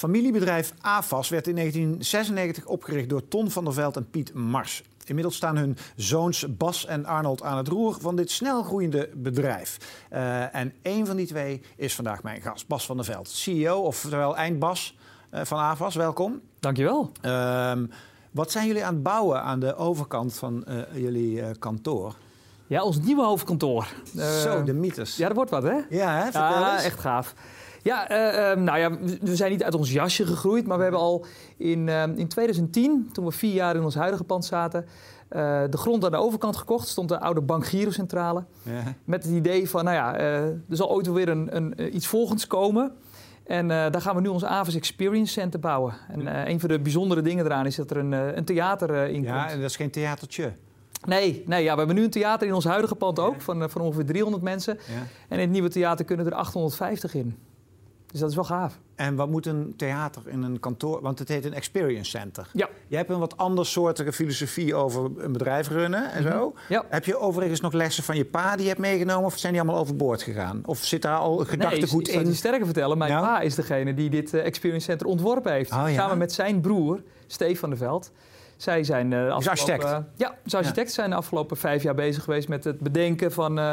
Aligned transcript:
Familiebedrijf 0.00 0.72
AFAS 0.80 1.28
werd 1.28 1.46
in 1.46 1.54
1996 1.54 2.66
opgericht 2.66 3.08
door 3.08 3.28
Ton 3.28 3.50
van 3.50 3.64
der 3.64 3.72
Veld 3.72 3.96
en 3.96 4.10
Piet 4.10 4.34
Mars. 4.34 4.82
Inmiddels 5.04 5.36
staan 5.36 5.56
hun 5.56 5.76
zoons 5.96 6.56
Bas 6.56 6.86
en 6.86 7.04
Arnold 7.04 7.42
aan 7.42 7.56
het 7.56 7.68
roer 7.68 7.96
van 8.00 8.16
dit 8.16 8.30
snelgroeiende 8.30 9.10
bedrijf. 9.14 9.78
Uh, 10.12 10.54
en 10.54 10.72
één 10.82 11.06
van 11.06 11.16
die 11.16 11.26
twee 11.26 11.62
is 11.76 11.94
vandaag 11.94 12.22
mijn 12.22 12.40
gast, 12.40 12.66
Bas 12.66 12.86
van 12.86 12.96
der 12.96 13.04
Veld, 13.04 13.28
CEO, 13.28 13.80
oftewel 13.80 14.36
eindbas 14.36 14.96
uh, 15.34 15.40
van 15.44 15.58
AFAS. 15.58 15.94
Welkom. 15.94 16.40
Dankjewel. 16.60 17.10
Uh, 17.24 17.72
wat 18.30 18.50
zijn 18.50 18.66
jullie 18.66 18.84
aan 18.84 18.94
het 18.94 19.02
bouwen 19.02 19.42
aan 19.42 19.60
de 19.60 19.76
overkant 19.76 20.34
van 20.34 20.64
uh, 20.68 20.82
jullie 20.94 21.58
kantoor? 21.58 22.14
Ja, 22.66 22.82
ons 22.82 22.98
nieuwe 22.98 23.24
hoofdkantoor. 23.24 23.88
Zo, 24.42 24.64
de 24.64 24.72
mythes. 24.72 25.16
Ja, 25.16 25.26
dat 25.26 25.36
wordt 25.36 25.50
wat, 25.50 25.62
hè? 25.62 25.78
Ja, 25.90 26.16
hè? 26.16 26.22
Vertel 26.22 26.40
ja, 26.40 26.74
eens. 26.74 26.84
echt 26.84 27.00
gaaf. 27.00 27.34
Ja, 27.82 28.10
uh, 28.10 28.62
nou 28.62 28.78
ja, 28.78 28.90
we 29.20 29.36
zijn 29.36 29.50
niet 29.50 29.64
uit 29.64 29.74
ons 29.74 29.92
jasje 29.92 30.26
gegroeid, 30.26 30.66
maar 30.66 30.76
we 30.76 30.82
hebben 30.82 31.00
al 31.00 31.24
in, 31.56 31.86
uh, 31.86 32.02
in 32.02 32.28
2010, 32.28 33.08
toen 33.12 33.24
we 33.24 33.32
vier 33.32 33.52
jaar 33.52 33.76
in 33.76 33.82
ons 33.82 33.94
huidige 33.94 34.24
pand 34.24 34.44
zaten, 34.44 34.84
uh, 34.84 35.62
de 35.70 35.76
grond 35.76 36.04
aan 36.04 36.10
de 36.10 36.16
overkant 36.16 36.56
gekocht. 36.56 36.88
stond 36.88 37.08
de 37.08 37.20
oude 37.20 37.40
Bank 37.40 37.66
Girocentrale. 37.66 38.44
Ja. 38.62 38.94
Met 39.04 39.24
het 39.24 39.32
idee 39.32 39.68
van, 39.68 39.84
nou 39.84 39.96
ja, 39.96 40.16
er 40.18 40.60
zal 40.68 40.90
ooit 40.90 41.06
wel 41.06 41.14
weer 41.14 41.28
een, 41.28 41.56
een, 41.56 41.96
iets 41.96 42.06
volgens 42.06 42.46
komen. 42.46 42.92
En 43.44 43.68
daar 43.68 44.00
gaan 44.00 44.14
we 44.14 44.20
nu 44.20 44.28
ons 44.28 44.44
Avis 44.44 44.74
Experience 44.74 45.32
Center 45.32 45.60
bouwen. 45.60 45.94
En 46.08 46.48
een 46.50 46.60
van 46.60 46.68
de 46.68 46.80
bijzondere 46.80 47.22
dingen 47.22 47.44
eraan 47.44 47.66
is 47.66 47.76
dat 47.76 47.90
er 47.90 47.96
een, 47.96 48.12
een 48.12 48.44
theater 48.44 49.06
in 49.06 49.14
komt. 49.14 49.26
Ja, 49.26 49.50
en 49.50 49.60
dat 49.60 49.70
is 49.70 49.76
geen 49.76 49.90
theatertje. 49.90 50.52
Nee, 51.06 51.42
nee 51.46 51.62
ja, 51.62 51.72
we 51.72 51.78
hebben 51.78 51.96
nu 51.96 52.04
een 52.04 52.10
theater 52.10 52.46
in 52.46 52.54
ons 52.54 52.64
huidige 52.64 52.94
pand 52.94 53.18
ook, 53.18 53.34
ja. 53.34 53.40
van, 53.40 53.70
van 53.70 53.80
ongeveer 53.80 54.06
300 54.06 54.42
mensen. 54.42 54.78
Ja. 54.88 54.94
En 55.28 55.36
in 55.36 55.38
het 55.38 55.50
nieuwe 55.50 55.68
theater 55.68 56.04
kunnen 56.04 56.26
er 56.26 56.34
850 56.34 57.14
in. 57.14 57.36
Dus 58.10 58.20
dat 58.20 58.28
is 58.28 58.34
wel 58.34 58.44
gaaf. 58.44 58.78
En 58.94 59.14
wat 59.14 59.28
moet 59.28 59.46
een 59.46 59.74
theater 59.76 60.22
in 60.26 60.42
een 60.42 60.60
kantoor... 60.60 61.00
Want 61.02 61.18
het 61.18 61.28
heet 61.28 61.44
een 61.44 61.54
experience 61.54 62.10
center. 62.10 62.48
Ja. 62.52 62.68
Jij 62.88 62.98
hebt 62.98 63.10
een 63.10 63.18
wat 63.18 63.36
andersoortige 63.36 64.12
filosofie 64.12 64.74
over 64.74 65.10
een 65.16 65.32
bedrijf 65.32 65.68
runnen 65.68 66.12
en 66.12 66.22
zo. 66.22 66.54
Ja. 66.68 66.84
Heb 66.88 67.04
je 67.04 67.18
overigens 67.18 67.60
nog 67.60 67.72
lessen 67.72 68.04
van 68.04 68.16
je 68.16 68.24
pa 68.24 68.52
die 68.52 68.62
je 68.62 68.68
hebt 68.68 68.80
meegenomen... 68.80 69.24
of 69.24 69.38
zijn 69.38 69.52
die 69.52 69.62
allemaal 69.62 69.80
overboord 69.80 70.22
gegaan? 70.22 70.62
Of 70.64 70.78
zit 70.78 71.02
daar 71.02 71.18
al 71.18 71.36
gedachtegoed 71.36 72.06
nee, 72.06 72.16
ik 72.16 72.20
in? 72.20 72.28
je 72.28 72.34
sterker 72.34 72.64
vertellen. 72.64 72.98
Mijn 72.98 73.10
ja? 73.10 73.20
pa 73.20 73.40
is 73.40 73.54
degene 73.54 73.94
die 73.94 74.10
dit 74.10 74.34
uh, 74.34 74.44
experience 74.44 74.84
center 74.84 75.06
ontworpen 75.06 75.52
heeft. 75.52 75.72
Oh, 75.72 75.82
ja? 75.86 75.94
Samen 75.94 76.18
met 76.18 76.32
zijn 76.32 76.60
broer, 76.60 77.02
Steve 77.26 77.56
van 77.56 77.68
der 77.68 77.78
Veld. 77.78 78.12
Zij 78.56 78.84
zijn 78.84 79.10
uh, 79.10 79.36
is 79.38 79.48
architect? 79.48 79.84
Uh, 79.84 79.98
ja, 80.16 80.34
ze 80.46 80.56
architect 80.56 80.92
zijn 80.92 81.10
de 81.10 81.16
afgelopen 81.16 81.56
vijf 81.56 81.82
jaar 81.82 81.94
bezig 81.94 82.24
geweest... 82.24 82.48
met 82.48 82.64
het 82.64 82.80
bedenken 82.80 83.32
van... 83.32 83.58
Uh, 83.58 83.72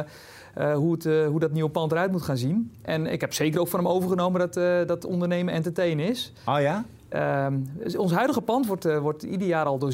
hoe, 0.58 0.92
het, 0.92 1.04
hoe, 1.04 1.40
dat 1.40 1.52
nieuwe 1.52 1.70
pand 1.70 1.92
eruit 1.92 2.12
moet 2.12 2.22
gaan 2.22 2.38
zien. 2.38 2.72
En 2.82 3.06
ik 3.06 3.22
heb 3.22 3.34
zeker 3.34 3.60
ook 3.60 3.68
van 3.68 3.80
hem 3.80 3.88
overgenomen 3.88 4.40
dat, 4.40 4.58
uh, 4.58 4.86
dat 4.86 5.06
ondernemen 5.06 5.54
entertainen 5.54 6.06
is. 6.06 6.34
Oh 6.46 6.60
ja? 6.60 6.86
Uh, 7.10 8.00
ons 8.00 8.12
huidige 8.12 8.42
pand 8.42 8.68
wordt, 8.68 9.00
wordt 9.00 9.24
ieder 9.24 9.48
jaar 9.48 9.66
al 9.66 9.78
door 9.78 9.94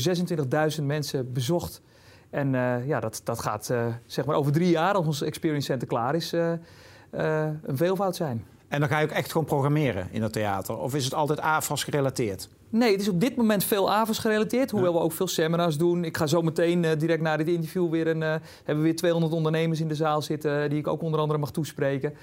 26.000 0.78 0.84
mensen 0.84 1.34
bezocht. 1.34 1.81
En 2.30 2.52
ja, 2.86 3.00
dat, 3.00 3.22
dat 3.23 3.39
gaat 3.39 3.73
zeg 4.06 4.25
maar 4.25 4.36
over 4.36 4.52
drie 4.52 4.69
jaar, 4.69 4.94
als 4.94 5.06
ons 5.06 5.22
Experience 5.22 5.66
Center 5.66 5.88
klaar 5.88 6.16
is, 6.16 6.31
een 7.11 7.78
veelvoud 7.78 8.16
zijn. 8.16 8.45
En 8.67 8.80
dan 8.80 8.89
ga 8.89 9.00
je 9.00 9.06
ook 9.06 9.11
echt 9.11 9.31
gewoon 9.31 9.47
programmeren 9.47 10.08
in 10.11 10.22
dat 10.22 10.34
theater? 10.34 10.78
Of 10.78 10.95
is 10.95 11.03
het 11.03 11.14
altijd 11.14 11.39
AFAS 11.39 11.84
gerelateerd? 11.84 12.50
Nee, 12.73 12.91
het 12.91 13.02
is 13.02 13.09
op 13.09 13.21
dit 13.21 13.35
moment 13.35 13.63
veel 13.63 13.91
AVAS 13.91 14.17
gerelateerd, 14.17 14.71
hoewel 14.71 14.93
we 14.93 14.99
ook 14.99 15.11
veel 15.11 15.27
seminars 15.27 15.77
doen. 15.77 16.03
Ik 16.03 16.17
ga 16.17 16.27
zo 16.27 16.41
meteen 16.41 16.83
uh, 16.83 16.91
direct 16.97 17.21
na 17.21 17.38
dit 17.38 17.47
interview 17.47 17.89
weer 17.89 18.07
een, 18.07 18.21
uh, 18.21 18.35
hebben 18.57 18.83
we 18.83 18.89
weer 18.89 18.95
200 18.95 19.33
ondernemers 19.33 19.79
in 19.79 19.88
de 19.88 19.95
zaal 19.95 20.21
zitten, 20.21 20.69
die 20.69 20.79
ik 20.79 20.88
ook 20.88 21.01
onder 21.01 21.19
andere 21.19 21.39
mag 21.39 21.51
toespreken. 21.51 22.13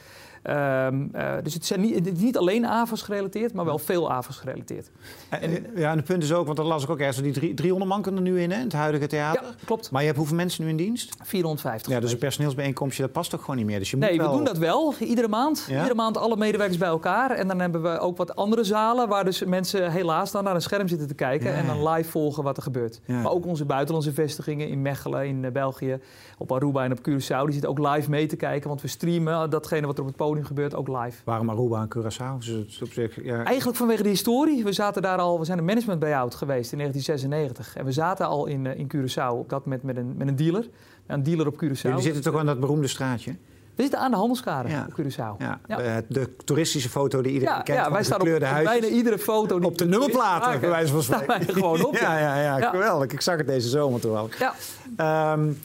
Um, 0.43 1.11
uh, 1.15 1.33
dus 1.43 1.55
het 1.55 1.67
zijn 1.67 1.81
niet, 1.81 2.21
niet 2.21 2.39
alleen 2.39 2.67
AVAS 2.67 3.03
gerelateerd, 3.03 3.53
maar 3.53 3.65
wel 3.65 3.79
veel 3.79 4.13
AVAS 4.13 4.37
gerelateerd. 4.37 4.91
En, 5.29 5.67
ja, 5.77 5.91
en 5.91 5.97
het 5.97 6.07
punt 6.07 6.23
is 6.23 6.33
ook, 6.33 6.45
want 6.45 6.57
dat 6.57 6.67
las 6.67 6.83
ik 6.83 6.91
ook 6.91 6.99
ergens, 6.99 7.23
die 7.23 7.33
drie, 7.33 7.55
300 7.55 7.91
man 7.91 8.03
kunnen 8.03 8.25
er 8.25 8.31
nu 8.31 8.41
in, 8.41 8.51
hè, 8.51 8.57
in 8.57 8.65
het 8.65 8.73
huidige 8.73 9.07
theater. 9.07 9.43
Ja, 9.43 9.55
klopt. 9.65 9.91
Maar 9.91 10.01
je 10.01 10.07
hebt 10.07 10.19
hoeveel 10.19 10.37
mensen 10.37 10.65
nu 10.65 10.71
in 10.71 10.77
dienst? 10.77 11.17
450. 11.23 11.93
Ja, 11.93 12.01
dus 12.01 12.13
een 12.13 12.19
personeelsbijeenkomstje, 12.19 13.03
dat 13.03 13.13
past 13.13 13.31
toch 13.31 13.41
gewoon 13.41 13.57
niet 13.57 13.67
meer? 13.67 13.79
Dus 13.79 13.91
je 13.91 13.97
moet 13.97 14.07
nee, 14.07 14.19
wel... 14.19 14.31
we 14.31 14.37
doen 14.37 14.45
dat 14.45 14.59
wel, 14.59 14.95
iedere 14.99 15.29
maand. 15.29 15.65
Ja? 15.69 15.77
Iedere 15.77 15.95
maand 15.95 16.17
alle 16.17 16.37
medewerkers 16.37 16.79
bij 16.79 16.89
elkaar. 16.89 17.31
En 17.31 17.49
dan 17.49 17.61
hebben 17.61 17.83
we 17.83 17.99
ook 17.99 18.17
wat 18.17 18.37
andere 18.37 18.65
zalen, 18.65 19.09
waar 19.09 19.25
dus 19.25 19.45
mensen 19.45 19.91
helaas 19.93 20.31
dan 20.31 20.40
naar 20.43 20.55
een 20.55 20.63
scherm 20.63 20.89
zitten 20.89 21.09
te 21.09 21.15
kijken. 21.15 21.51
Ja. 21.51 21.57
En 21.57 21.67
dan 21.67 21.89
live 21.89 22.11
volgen 22.11 22.43
wat 22.43 22.57
er 22.57 22.63
gebeurt. 22.63 23.01
Ja. 23.05 23.23
Maar 23.23 23.33
ook 23.33 23.47
onze 23.47 23.65
buitenlandse 23.65 24.13
vestigingen 24.13 24.69
in 24.69 24.83
Mechelen, 24.83 25.27
in 25.27 25.43
uh, 25.43 25.51
België, 25.51 25.99
op 26.39 26.53
Aruba 26.53 26.85
en 26.85 26.93
op 26.93 26.99
Curaçao, 26.99 27.45
die 27.45 27.53
zitten 27.53 27.71
ook 27.71 27.79
live 27.79 28.11
mee 28.11 28.27
te 28.27 28.37
kijken. 28.37 28.69
Want 28.69 28.83
we 28.83 28.89
streamen 28.89 29.51
datgene 29.51 29.87
wat 29.87 29.97
er 29.97 30.03
op 30.03 30.09
het 30.09 30.17
podium 30.17 30.45
gebeurt 30.45 30.75
ook 30.75 30.89
live. 30.89 31.23
Waarom 31.25 31.51
Aruba 31.51 31.81
en 31.81 31.89
Curaçao? 31.99 32.39
Dus 32.39 32.47
het 32.47 32.83
op 32.83 32.93
zich, 32.93 33.25
ja. 33.25 33.45
Eigenlijk 33.45 33.79
vanwege 33.79 34.03
de 34.03 34.09
historie. 34.09 34.65
We 34.65 34.73
zaten 34.73 35.03
daar 35.03 35.19
al, 35.19 35.39
we 35.39 35.45
zijn 35.45 35.59
een 35.59 35.65
management 35.65 36.01
buyout 36.01 36.35
geweest 36.35 36.73
in 36.73 36.79
1996. 36.79 37.77
En 37.77 37.85
we 37.85 37.93
zaten 37.93 38.27
al 38.27 38.47
in, 38.47 38.65
uh, 38.65 38.79
in 38.79 38.91
Curaçao 38.97 39.39
op 39.39 39.49
dat 39.49 39.65
moment 39.65 39.83
met 39.83 39.97
een, 39.97 40.17
met 40.17 40.29
een 40.29 40.37
dealer. 40.37 40.69
Een 41.07 41.23
dealer 41.23 41.47
op 41.47 41.55
Curaçao. 41.55 41.83
Jullie 41.83 42.03
zitten 42.03 42.23
toch 42.23 42.37
aan 42.37 42.47
dat 42.47 42.61
beroemde 42.61 42.89
straatje? 42.89 43.37
We 43.81 43.87
zitten 43.87 44.05
aan 44.05 44.11
de 44.11 44.17
handelskade 44.17 44.69
ja. 44.69 44.87
op 44.89 45.01
Curaçao. 45.01 45.37
Ja. 45.39 45.61
Ja. 45.67 46.03
De 46.09 46.35
toeristische 46.45 46.89
foto 46.89 47.23
die 47.23 47.33
iedereen 47.33 47.55
ja, 47.55 47.63
kent. 47.63 47.79
Ja, 47.79 47.91
wij 47.93 48.05
staan 48.05 48.21
op, 48.21 48.29
op 48.29 48.39
bijna 48.39 48.87
iedere 48.87 49.19
foto. 49.19 49.59
Die 49.59 49.69
op 49.69 49.79
de 49.79 49.87
nummerplaten, 49.87 50.61
bij 50.61 50.69
wijze 50.69 50.93
van 50.93 51.03
spreken. 51.03 51.25
Staan 51.25 51.45
wij 51.45 51.55
gewoon 51.55 51.85
op. 51.85 51.97
ja, 52.07 52.19
ja, 52.19 52.43
ja, 52.43 52.59
ja, 52.59 52.71
geweldig. 52.71 53.13
Ik 53.13 53.21
zag 53.21 53.37
het 53.37 53.47
deze 53.47 53.69
zomer 53.69 54.01
toevallig. 54.01 54.39
Ja. 54.39 55.33
Um, 55.33 55.61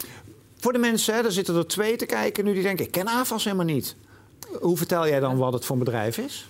voor 0.60 0.74
de 0.74 0.80
mensen, 0.80 1.14
hè, 1.14 1.24
er 1.24 1.32
zitten 1.32 1.56
er 1.56 1.68
twee 1.68 1.96
te 1.96 2.06
kijken 2.06 2.46
nu 2.46 2.54
die 2.54 2.64
denken... 2.64 2.86
ik 2.86 2.92
ken 2.92 3.08
AFAS 3.08 3.44
helemaal 3.44 3.66
niet. 3.66 3.96
Hoe 4.62 4.78
vertel 4.78 5.08
jij 5.08 5.20
dan 5.20 5.38
wat 5.38 5.54
het 5.54 5.66
voor 5.66 5.76
een 5.76 5.84
bedrijf 5.84 6.18
is? 6.18 6.48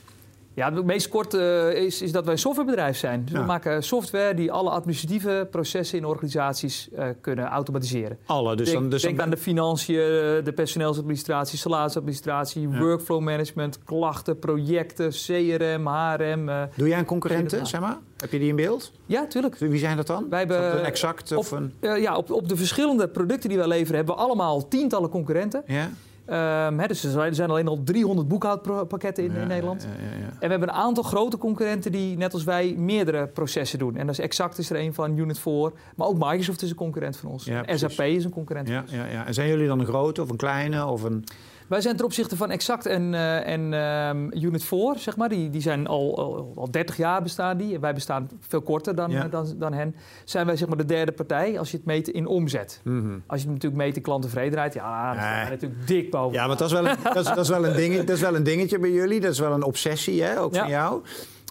Ja, 0.55 0.73
het 0.73 0.85
meest 0.85 1.09
kort 1.09 1.33
uh, 1.33 1.73
is, 1.73 2.01
is 2.01 2.11
dat 2.11 2.23
wij 2.23 2.33
een 2.33 2.39
softwarebedrijf 2.39 2.97
zijn. 2.97 3.21
Dus 3.23 3.33
ja. 3.33 3.39
we 3.39 3.45
maken 3.45 3.83
software 3.83 4.33
die 4.33 4.51
alle 4.51 4.69
administratieve 4.69 5.47
processen 5.51 5.97
in 5.97 6.05
organisaties 6.05 6.89
uh, 6.93 7.07
kunnen 7.21 7.45
automatiseren. 7.45 8.17
Alle, 8.25 8.55
dus 8.55 8.65
denk, 8.65 8.79
dan... 8.79 8.89
Dus 8.89 9.01
denk 9.01 9.15
dan... 9.15 9.25
aan 9.25 9.31
de 9.31 9.37
financiën, 9.37 9.95
de 10.43 10.51
personeelsadministratie, 10.55 11.57
salarisadministratie, 11.57 12.69
ja. 12.69 12.79
workflow 12.79 13.21
management, 13.21 13.83
klachten, 13.83 14.39
projecten, 14.39 15.09
CRM, 15.09 15.87
HRM. 15.87 16.49
Uh, 16.49 16.63
Doe 16.75 16.87
jij 16.87 16.99
een 16.99 17.05
concurrenten, 17.05 17.67
zeg 17.67 17.81
maar? 17.81 17.97
Heb 18.17 18.31
je 18.31 18.39
die 18.39 18.49
in 18.49 18.55
beeld? 18.55 18.91
Ja, 19.05 19.27
tuurlijk. 19.27 19.57
Wie 19.57 19.79
zijn 19.79 19.97
dat 19.97 20.07
dan? 20.07 20.29
Wij 20.29 20.39
hebben 20.39 20.77
een 20.77 20.85
exact 20.85 21.31
op, 21.31 21.37
of 21.37 21.51
een... 21.51 21.73
ja, 21.79 22.15
op, 22.15 22.31
op 22.31 22.49
de 22.49 22.55
verschillende 22.55 23.07
producten 23.07 23.49
die 23.49 23.57
wij 23.57 23.67
leveren 23.67 23.95
hebben 23.95 24.15
we 24.15 24.21
allemaal 24.21 24.67
tientallen 24.67 25.09
concurrenten. 25.09 25.63
Ja. 25.67 25.89
Um, 26.27 26.79
he, 26.79 26.87
dus 26.87 27.03
er 27.03 27.35
zijn 27.35 27.49
alleen 27.49 27.67
al 27.67 27.83
300 27.83 28.27
boekhoudpakketten 28.27 29.23
in, 29.23 29.33
ja, 29.33 29.41
in 29.41 29.47
Nederland. 29.47 29.83
Ja, 29.83 30.17
ja, 30.17 30.25
en 30.25 30.35
we 30.39 30.47
hebben 30.47 30.69
een 30.69 30.75
aantal 30.75 31.03
grote 31.03 31.37
concurrenten 31.37 31.91
die, 31.91 32.17
net 32.17 32.33
als 32.33 32.43
wij, 32.43 32.75
meerdere 32.77 33.27
processen 33.27 33.79
doen. 33.79 33.95
En 33.95 34.05
dat 34.05 34.17
is 34.17 34.23
Exact 34.23 34.57
is 34.57 34.69
er 34.69 34.79
een 34.79 34.93
van, 34.93 35.17
Unit 35.17 35.39
4. 35.39 35.71
Maar 35.95 36.07
ook 36.07 36.17
Microsoft 36.17 36.61
is 36.61 36.69
een 36.69 36.75
concurrent 36.75 37.17
van 37.17 37.29
ons. 37.29 37.49
SAP 37.65 37.99
is 37.99 38.23
een 38.23 38.31
concurrent 38.31 38.69
van 38.69 38.81
ons. 38.81 38.91
Ja, 38.91 39.05
ja. 39.05 39.25
En 39.25 39.33
zijn 39.33 39.47
jullie 39.47 39.67
dan 39.67 39.79
een 39.79 39.85
grote 39.85 40.21
of 40.21 40.29
een 40.29 40.37
kleine 40.37 40.85
of 40.85 41.03
een... 41.03 41.23
Wij 41.67 41.81
zijn 41.81 41.95
ten 41.95 42.05
opzichte 42.05 42.35
van 42.35 42.49
Exact 42.51 42.85
en, 42.85 43.13
uh, 43.13 43.47
en 43.47 43.73
um, 43.73 44.31
Unit 44.33 44.63
4, 44.63 44.93
zeg 44.97 45.17
maar, 45.17 45.29
die, 45.29 45.49
die 45.49 45.61
zijn 45.61 45.87
al, 45.87 46.17
al, 46.17 46.53
al 46.55 46.71
30 46.71 46.97
jaar 46.97 47.21
bestaan 47.21 47.57
die. 47.57 47.79
Wij 47.79 47.93
bestaan 47.93 48.29
veel 48.39 48.61
korter 48.61 48.95
dan, 48.95 49.11
Ja. 49.11 49.27
dan, 49.27 49.53
dan 49.57 49.73
hen. 49.73 49.95
Zijn 50.23 50.45
wij 50.45 50.55
zeg 50.57 50.67
maar 50.67 50.77
de 50.77 50.85
derde 50.85 51.11
partij 51.11 51.59
als 51.59 51.71
je 51.71 51.77
het 51.77 51.85
meet 51.85 52.07
in 52.07 52.27
omzet. 52.27 52.81
Mhm. 52.83 53.17
Als 53.27 53.41
je 53.41 53.45
het 53.45 53.53
natuurlijk 53.55 53.83
meet 53.83 53.95
in 53.95 54.01
klanttevredenheid, 54.01 54.73
ja, 54.73 55.13
dan 55.13 55.23
Nee. 55.23 55.49
natuurlijk 55.49 55.87
dik 55.87 56.11
boven. 56.11 56.33
Ja, 56.33 56.47
want 56.47 56.59
dat 56.59 56.67
is, 56.67 56.73
wel 56.73 56.87
een, 56.87 56.95
dat, 57.03 57.15
is, 57.15 57.23
dat, 57.23 57.37
is 57.37 57.49
wel 57.49 57.65
een 57.65 57.75
ding, 57.75 57.95
dat 57.97 58.09
is 58.09 58.21
wel 58.21 58.35
een 58.35 58.43
dingetje 58.43 58.79
bij 58.79 58.91
jullie. 58.91 59.19
Dat 59.19 59.31
is 59.31 59.39
wel 59.39 59.51
een 59.53 59.63
obsessie, 59.63 60.23
hè, 60.23 60.39
ook 60.39 60.53
Ja. 60.53 60.59
van 60.59 60.69
jou. 60.69 61.01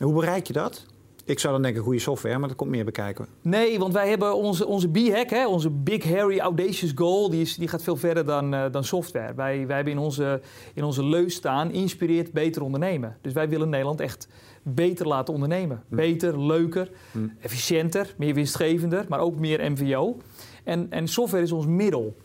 Hoe 0.03 0.15
bereik 0.15 0.47
je 0.47 0.53
dat? 0.53 0.87
Ik 1.27 1.39
zou 1.39 1.53
dan 1.53 1.63
denken 1.63 1.83
goede 1.83 1.99
software, 1.99 2.39
maar 2.39 2.49
dat 2.49 2.57
komt 2.57 2.71
meer 2.71 2.85
bekijken. 2.85 3.27
Nee, 3.43 3.79
want 3.79 3.93
wij 3.93 4.09
hebben 4.09 4.35
onze, 4.37 4.67
onze 4.67 4.89
B-hack, 4.89 5.31
hè, 5.31 5.47
onze 5.47 5.71
Big 5.71 6.05
Harry 6.05 6.39
Audacious 6.39 6.93
Goal, 6.95 7.31
die, 7.31 7.41
is, 7.41 7.57
die 7.57 7.69
gaat 7.69 7.83
veel 7.83 7.97
verder 7.97 8.25
dan, 8.25 8.55
eh, 8.55 8.65
dan 8.71 8.85
software. 8.85 9.35
Wij, 9.35 9.67
wij 9.67 9.77
hebben 9.77 9.93
in 9.95 9.99
onze, 9.99 10.41
in 10.75 10.85
onze 10.85 11.05
leus 11.05 11.35
staan, 11.35 11.71
inspireert 11.71 12.33
beter 12.33 12.63
ondernemen. 12.63 13.17
Dus 13.21 13.33
wij 13.33 13.49
willen 13.49 13.69
Nederland 13.69 14.01
echt 14.01 14.29
beter 14.63 15.07
laten 15.09 15.35
ondernemen. 15.35 15.83
Beter, 15.89 16.41
leuker, 16.47 16.91
Hm. 17.13 17.19
efficiënter, 17.41 18.15
meer 18.19 18.35
winstgevender, 18.35 19.05
maar 19.09 19.21
ook 19.21 19.39
meer 19.39 19.71
MVO. 19.71 20.17
En, 20.65 20.87
en 20.91 21.09
software 21.09 21.43
is 21.43 21.53
ons 21.53 21.67
middel. 21.67 22.17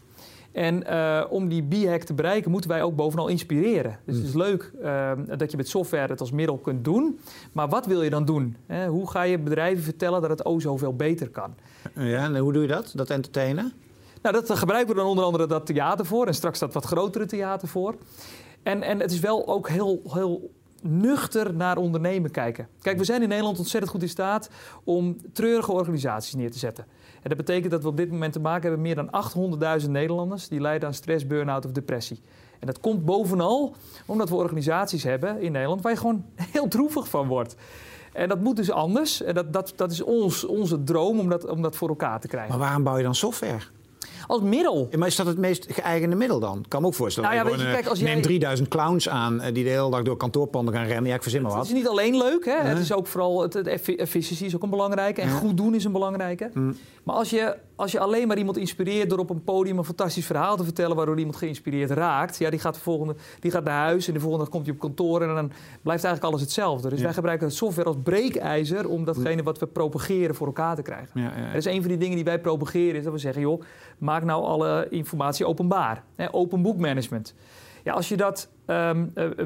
En 0.59 0.85
eh, 0.85 1.25
om 1.29 1.49
die 1.49 1.63
B-hack 1.63 2.03
te 2.03 2.13
bereiken, 2.13 2.51
moeten 2.51 2.69
wij 2.69 2.83
ook 2.83 2.95
bovenal 2.95 3.27
inspireren. 3.27 3.99
Dus 4.05 4.15
het 4.15 4.25
is 4.25 4.33
leuk 4.33 4.71
eh, 4.81 5.11
dat 5.37 5.51
je 5.51 5.57
met 5.57 5.67
software 5.67 6.07
het 6.07 6.19
als 6.19 6.31
middel 6.31 6.57
kunt 6.57 6.83
doen. 6.83 7.19
Maar 7.51 7.69
wat 7.69 7.85
wil 7.85 8.03
je 8.03 8.09
dan 8.09 8.25
doen? 8.25 8.57
Hoe 8.87 9.09
ga 9.09 9.21
je 9.21 9.39
bedrijven 9.39 9.83
vertellen 9.83 10.21
dat 10.21 10.29
het 10.29 10.45
o 10.45 10.59
zoveel 10.59 10.95
beter 10.95 11.29
kan? 11.29 11.55
Ja, 11.95 12.23
en 12.23 12.37
hoe 12.37 12.53
doe 12.53 12.61
je 12.61 12.67
dat? 12.67 12.91
Dat 12.95 13.09
entertainen? 13.09 13.73
Nou, 14.21 14.35
dat 14.35 14.47
daar 14.47 14.57
gebruiken 14.57 14.95
we 14.95 15.01
dan 15.01 15.09
onder 15.09 15.23
andere 15.23 15.47
dat 15.47 15.65
theater 15.65 16.05
voor. 16.05 16.27
En 16.27 16.33
straks 16.33 16.59
dat 16.59 16.73
wat 16.73 16.85
grotere 16.85 17.25
theater 17.25 17.67
voor. 17.67 17.95
En, 18.63 18.81
en 18.81 18.99
het 18.99 19.11
is 19.11 19.19
wel 19.19 19.47
ook 19.47 19.69
heel, 19.69 20.01
heel 20.03 20.51
nuchter 20.81 21.53
naar 21.53 21.77
ondernemen 21.77 22.31
kijken. 22.31 22.67
Kijk, 22.81 22.97
we 22.97 23.03
zijn 23.03 23.21
in 23.21 23.29
Nederland 23.29 23.57
ontzettend 23.57 23.91
goed 23.91 24.01
in 24.01 24.09
staat 24.09 24.49
om 24.83 25.17
treurige 25.33 25.71
organisaties 25.71 26.33
neer 26.33 26.51
te 26.51 26.59
zetten. 26.59 26.85
En 27.21 27.29
dat 27.29 27.37
betekent 27.37 27.71
dat 27.71 27.83
we 27.83 27.89
op 27.89 27.97
dit 27.97 28.11
moment 28.11 28.33
te 28.33 28.39
maken 28.39 28.61
hebben 28.61 28.81
met 28.81 28.95
meer 28.95 29.59
dan 29.61 29.79
800.000 29.81 29.89
Nederlanders 29.89 30.47
die 30.47 30.61
lijden 30.61 30.87
aan 30.87 30.93
stress, 30.93 31.27
burn-out 31.27 31.65
of 31.65 31.71
depressie. 31.71 32.21
En 32.59 32.67
dat 32.67 32.79
komt 32.79 33.05
bovenal 33.05 33.75
omdat 34.05 34.29
we 34.29 34.35
organisaties 34.35 35.03
hebben 35.03 35.41
in 35.41 35.51
Nederland 35.51 35.81
waar 35.81 35.91
je 35.91 35.97
gewoon 35.97 36.25
heel 36.51 36.67
droevig 36.67 37.07
van 37.07 37.27
wordt. 37.27 37.55
En 38.13 38.29
dat 38.29 38.39
moet 38.39 38.55
dus 38.55 38.71
anders. 38.71 39.21
En 39.21 39.33
dat, 39.33 39.53
dat, 39.53 39.73
dat 39.75 39.91
is 39.91 40.01
ons, 40.01 40.45
onze 40.45 40.83
droom 40.83 41.19
om 41.19 41.29
dat, 41.29 41.47
om 41.47 41.61
dat 41.61 41.75
voor 41.75 41.89
elkaar 41.89 42.19
te 42.19 42.27
krijgen. 42.27 42.49
Maar 42.51 42.59
waarom 42.59 42.83
bouw 42.83 42.97
je 42.97 43.03
dan 43.03 43.15
software? 43.15 43.63
Als 44.29 44.41
middel. 44.41 44.87
Ja, 44.91 44.97
maar 44.97 45.07
is 45.07 45.15
dat 45.15 45.25
het 45.25 45.37
meest 45.37 45.65
geëigende 45.69 46.15
middel 46.15 46.39
dan? 46.39 46.65
Kan 46.67 46.81
me 46.81 46.87
ook 46.87 46.93
voorstellen. 46.93 47.29
Nou 47.29 47.41
ja, 47.41 47.45
Je 47.45 47.49
weet 47.51 47.59
je, 47.59 47.65
gewoon, 47.65 47.81
kijk, 47.81 47.89
als 47.91 47.99
eh, 47.99 48.05
jij- 48.05 48.13
Neem 48.13 48.23
3000 48.23 48.67
clowns 48.67 49.09
aan 49.09 49.41
eh, 49.41 49.53
die 49.53 49.63
de 49.63 49.69
hele 49.69 49.89
dag 49.89 50.01
door 50.01 50.17
kantoorpanden 50.17 50.73
gaan 50.73 50.85
rennen. 50.85 51.09
Ja, 51.09 51.15
ik 51.15 51.21
verzin 51.21 51.41
maar 51.41 51.49
Het 51.51 51.59
wat. 51.59 51.67
is 51.69 51.73
niet 51.73 51.87
alleen 51.87 52.17
leuk, 52.17 52.45
hè? 52.45 52.57
het 52.57 52.77
is 52.79 52.93
ook 52.93 53.07
vooral 53.07 53.41
het, 53.41 53.53
het 53.53 53.67
effi- 53.67 53.95
efficiëntie 53.95 54.45
is 54.45 54.55
ook 54.55 54.63
een 54.63 54.69
belangrijke. 54.69 55.21
En 55.21 55.29
goed 55.29 55.57
doen 55.57 55.75
is 55.75 55.83
een 55.83 55.91
belangrijke. 55.91 56.49
Mm. 56.53 56.77
Maar 57.03 57.15
als 57.15 57.29
je, 57.29 57.55
als 57.79 57.91
je 57.91 57.99
alleen 57.99 58.27
maar 58.27 58.37
iemand 58.37 58.57
inspireert 58.57 59.09
door 59.09 59.19
op 59.19 59.29
een 59.29 59.43
podium 59.43 59.77
een 59.77 59.83
fantastisch 59.83 60.25
verhaal 60.25 60.57
te 60.57 60.63
vertellen, 60.63 60.95
waardoor 60.95 61.17
iemand 61.17 61.35
geïnspireerd 61.35 61.89
raakt, 61.91 62.37
ja, 62.37 62.49
die 62.49 62.59
gaat, 62.59 62.73
de 62.73 62.79
volgende, 62.79 63.15
die 63.39 63.51
gaat 63.51 63.63
naar 63.63 63.79
huis 63.83 64.07
en 64.07 64.13
de 64.13 64.19
volgende 64.19 64.43
dag 64.43 64.53
komt 64.53 64.65
hij 64.65 64.73
op 64.75 64.79
kantoor 64.81 65.21
en 65.21 65.27
dan 65.35 65.51
blijft 65.81 66.03
eigenlijk 66.03 66.23
alles 66.23 66.41
hetzelfde. 66.41 66.89
Dus 66.89 66.97
Ja. 66.97 67.03
wij 67.03 67.13
gebruiken 67.13 67.51
software 67.51 67.87
als 67.87 67.97
breekijzer 68.03 68.89
om 68.89 69.03
datgene 69.05 69.43
wat 69.43 69.59
we 69.59 69.67
propageren 69.67 70.35
voor 70.35 70.47
elkaar 70.47 70.75
te 70.75 70.81
krijgen. 70.81 71.21
Ja, 71.21 71.31
ja, 71.37 71.45
Dat 71.45 71.55
is 71.55 71.65
een 71.65 71.79
van 71.79 71.89
die 71.89 71.97
dingen 71.97 72.15
die 72.15 72.25
wij 72.25 72.39
propageren, 72.39 72.95
is 72.95 73.03
dat 73.03 73.13
we 73.13 73.19
zeggen, 73.19 73.41
joh, 73.41 73.61
maak 73.97 74.23
nou 74.23 74.43
alle 74.43 74.87
informatie 74.89 75.45
openbaar. 75.45 76.03
Hè, 76.15 76.33
open 76.33 76.61
book 76.61 76.77
management. 76.77 77.33
Ja, 77.83 77.93
als 77.93 78.09
je 78.09 78.17
dat 78.17 78.49
eh, 78.65 78.89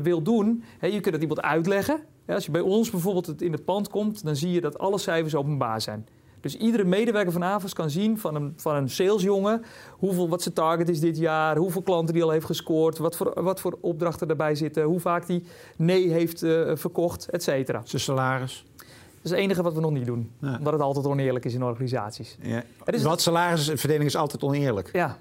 wil 0.01 0.21
doen, 0.21 0.63
hè, 0.79 0.87
je 0.87 0.99
kunt 0.99 1.13
het 1.13 1.21
iemand 1.21 1.41
uitleggen. 1.41 1.99
Ja, 2.27 2.33
als 2.33 2.45
je 2.45 2.51
bij 2.51 2.61
ons 2.61 2.89
bijvoorbeeld 2.89 3.41
in 3.41 3.51
het 3.51 3.65
pand 3.65 3.89
komt, 3.89 4.23
dan 4.25 4.35
zie 4.35 4.51
je 4.51 4.61
dat 4.61 4.79
alle 4.79 4.97
cijfers 4.97 5.35
openbaar 5.35 5.81
zijn. 5.81 6.07
Dus 6.43 6.57
iedere 6.57 6.83
medewerker 6.83 7.31
van 7.31 7.43
AVAS 7.43 7.73
kan 7.73 7.89
zien 7.89 8.19
van 8.19 8.35
een, 8.35 8.53
van 8.55 8.75
een 8.75 8.89
salesjongen 8.89 9.63
hoeveel, 9.91 10.29
wat 10.29 10.41
zijn 10.41 10.53
target 10.55 10.89
is 10.89 10.99
dit 10.99 11.17
jaar, 11.17 11.57
hoeveel 11.57 11.81
klanten 11.81 12.13
die 12.13 12.23
al 12.23 12.29
heeft 12.29 12.45
gescoord, 12.45 12.97
wat 12.97 13.15
voor, 13.15 13.43
wat 13.43 13.59
voor 13.59 13.77
opdrachten 13.81 14.29
erbij 14.29 14.55
zitten, 14.55 14.83
hoe 14.83 14.99
vaak 14.99 15.27
die 15.27 15.43
nee 15.75 16.09
heeft 16.09 16.43
eh, 16.43 16.71
verkocht, 16.73 17.29
et 17.29 17.43
cetera. 17.43 17.81
Zijn 17.85 18.01
salaris. 18.01 18.65
Dat 18.77 18.85
is 19.23 19.29
het 19.31 19.39
enige 19.39 19.61
wat 19.63 19.73
we 19.73 19.79
nog 19.79 19.91
niet 19.91 20.05
doen, 20.05 20.31
Ja. 20.39 20.57
omdat 20.57 20.73
het 20.73 20.81
altijd 20.81 21.05
oneerlijk 21.05 21.45
is 21.45 21.53
in 21.53 21.63
organisaties. 21.63 22.37
Ja. 22.41 22.63
Is- 22.85 23.03
Wat 23.03 23.21
salarisverdeling 23.21 24.05
is 24.05 24.15
altijd 24.15 24.43
oneerlijk. 24.43 24.89
Ja. 24.93 25.17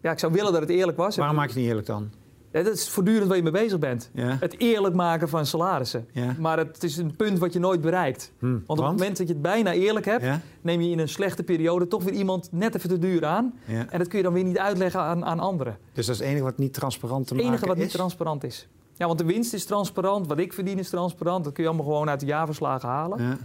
ja, 0.00 0.10
ik 0.10 0.18
zou 0.18 0.32
willen 0.32 0.52
dat 0.52 0.60
het 0.60 0.70
eerlijk 0.70 0.96
was. 0.96 1.16
Waarom 1.16 1.36
maak 1.36 1.44
je 1.46 1.50
het 1.50 1.58
niet 1.60 1.68
eerlijk 1.68 1.86
dan? 1.86 2.10
Ja, 2.52 2.62
dat 2.62 2.74
is 2.74 2.88
voortdurend 2.88 3.26
waar 3.28 3.36
je 3.36 3.42
mee 3.42 3.52
bezig 3.52 3.78
bent. 3.78 4.10
Ja. 4.14 4.36
Het 4.40 4.58
eerlijk 4.58 4.94
maken 4.94 5.28
van 5.28 5.46
salarissen. 5.46 6.06
Ja. 6.12 6.34
Maar 6.38 6.58
het 6.58 6.82
is 6.82 6.96
een 6.96 7.16
punt 7.16 7.38
wat 7.38 7.52
je 7.52 7.58
nooit 7.58 7.80
bereikt. 7.80 8.32
Hm. 8.38 8.46
Want 8.46 8.62
op 8.66 8.76
het 8.76 8.86
moment 8.86 9.16
dat 9.16 9.26
je 9.26 9.32
het 9.32 9.42
bijna 9.42 9.72
eerlijk 9.72 10.04
hebt, 10.06 10.24
Ja? 10.24 10.40
neem 10.60 10.80
je 10.80 10.90
in 10.90 10.98
een 10.98 11.08
slechte 11.08 11.42
periode 11.42 11.88
toch 11.88 12.02
weer 12.04 12.14
iemand 12.14 12.48
net 12.52 12.74
even 12.74 12.88
te 12.88 12.98
duur 12.98 13.24
aan. 13.24 13.54
Ja. 13.64 13.86
En 13.90 13.98
dat 13.98 14.08
kun 14.08 14.18
je 14.18 14.24
dan 14.24 14.32
weer 14.32 14.44
niet 14.44 14.58
uitleggen 14.58 15.00
aan, 15.00 15.24
aan 15.24 15.38
anderen. 15.38 15.78
Dus 15.92 16.06
dat 16.06 16.14
is 16.14 16.20
het 16.20 16.30
enige 16.30 16.44
wat 16.44 16.58
niet 16.58 16.72
transparant 16.74 17.26
te 17.26 17.32
Het 17.34 17.42
enige 17.42 17.54
maken 17.54 17.68
wat 17.68 17.76
is? 17.76 17.82
niet 17.82 17.92
transparant 17.92 18.44
is. 18.44 18.68
Ja, 18.94 19.06
want 19.06 19.18
de 19.18 19.24
winst 19.24 19.52
is 19.54 19.64
transparant, 19.64 20.26
wat 20.26 20.38
ik 20.38 20.52
verdien 20.52 20.78
is 20.78 20.88
transparant. 20.90 21.44
Dat 21.44 21.52
kun 21.52 21.62
je 21.62 21.68
allemaal 21.68 21.86
gewoon 21.88 22.08
uit 22.08 22.20
de 22.20 22.26
jaarverslagen 22.26 22.88
halen. 22.88 23.22
Ja. 23.22 23.36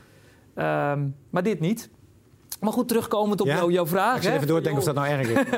Ehm, 0.94 1.08
maar 1.30 1.44
dit 1.44 1.60
niet. 1.60 1.90
Maar 2.64 2.74
goed, 2.74 2.88
terugkomend 2.88 3.42
op 3.42 3.48
Ja? 3.48 3.56
jou- 3.56 3.72
jouw 3.72 3.88
vraag. 3.88 4.16
Ik 4.16 4.22
zit 4.24 4.34
even 4.34 4.48
door 4.48 4.58
te 4.58 4.64
denken 4.64 4.82
of 4.82 4.94
dat 4.94 4.96
nou 4.96 5.08
erg 5.08 5.28
is. 5.30 5.38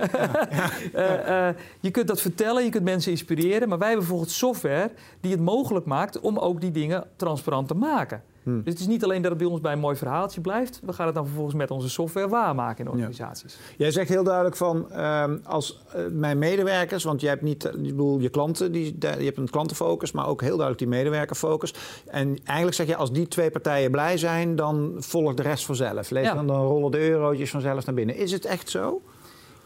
Eh, 0.93 1.47
eh, 1.49 1.55
je 1.79 1.91
kunt 1.91 2.07
dat 2.07 2.21
vertellen, 2.21 2.63
je 2.63 2.69
kunt 2.69 2.83
mensen 2.83 3.11
inspireren. 3.11 3.69
Maar 3.69 3.77
wij 3.77 3.87
hebben 3.87 4.05
bijvoorbeeld 4.05 4.35
software 4.35 4.91
die 5.21 5.31
het 5.31 5.39
mogelijk 5.41 5.85
maakt 5.85 6.19
om 6.19 6.37
ook 6.37 6.61
die 6.61 6.71
dingen 6.71 7.03
transparant 7.15 7.67
te 7.67 7.73
maken. 7.73 8.23
Hm. 8.45 8.61
Dus 8.61 8.73
het 8.73 8.79
is 8.79 8.87
niet 8.87 9.03
alleen 9.03 9.21
dat 9.21 9.29
het 9.31 9.39
bij 9.39 9.47
ons 9.49 9.61
bij 9.61 9.71
een 9.71 9.79
mooi 9.79 9.95
verhaaltje 9.95 10.41
blijft. 10.41 10.79
We 10.83 10.93
gaan 10.93 11.05
het 11.05 11.15
dan 11.15 11.25
vervolgens 11.25 11.55
met 11.55 11.71
onze 11.71 11.89
software 11.89 12.27
waarmaken 12.27 12.85
in 12.85 12.91
organisaties. 12.91 13.57
Jij 13.77 13.91
zegt 13.91 14.09
heel 14.09 14.23
duidelijk 14.23 14.55
van 14.55 14.91
ehm, 14.91 15.37
als 15.43 15.81
eh, 15.93 16.01
mijn 16.11 16.37
medewerkers, 16.37 17.03
want 17.03 17.21
je 17.21 17.27
hebt 17.27 17.41
niet, 17.41 17.65
eh, 17.65 17.73
ik 17.73 17.81
bedoel 17.81 18.19
je 18.19 18.29
klanten, 18.29 18.71
die, 18.71 18.95
je 18.99 19.07
hebt 19.07 19.37
een 19.37 19.49
klantenfocus, 19.49 20.11
maar 20.11 20.27
ook 20.27 20.41
heel 20.41 20.57
duidelijk 20.57 20.79
die 20.79 20.87
medewerkerfocus. 20.87 21.73
En 22.07 22.37
eigenlijk 22.43 22.77
zeg 22.77 22.87
je 22.87 22.95
als 22.95 23.11
die 23.11 23.27
twee 23.27 23.51
partijen 23.51 23.91
blij 23.91 24.17
zijn, 24.17 24.55
dan 24.55 24.95
volgt 24.97 25.37
de 25.37 25.43
rest 25.43 25.65
vanzelf. 25.65 26.09
Lees 26.09 26.25
Ja. 26.25 26.33
dan, 26.33 26.47
dan 26.47 26.65
rollen 26.65 26.91
de 26.91 27.09
eurotjes 27.09 27.49
vanzelf 27.49 27.85
naar 27.85 27.95
binnen. 27.95 28.15
Is 28.15 28.31
het 28.31 28.45
echt 28.45 28.69
zo? 28.69 29.01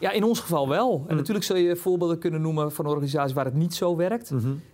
Ja, 0.00 0.10
in 0.10 0.24
ons 0.24 0.40
geval 0.40 0.68
wel. 0.68 0.92
En 1.06 1.10
Hm. 1.10 1.16
natuurlijk 1.16 1.44
zul 1.44 1.56
je 1.56 1.76
voorbeelden 1.76 2.18
kunnen 2.18 2.40
noemen 2.40 2.72
van 2.72 2.86
organisaties 2.86 3.34
waar 3.34 3.44
het 3.44 3.54
niet 3.54 3.74
zo 3.74 3.96
werkt. 3.96 4.30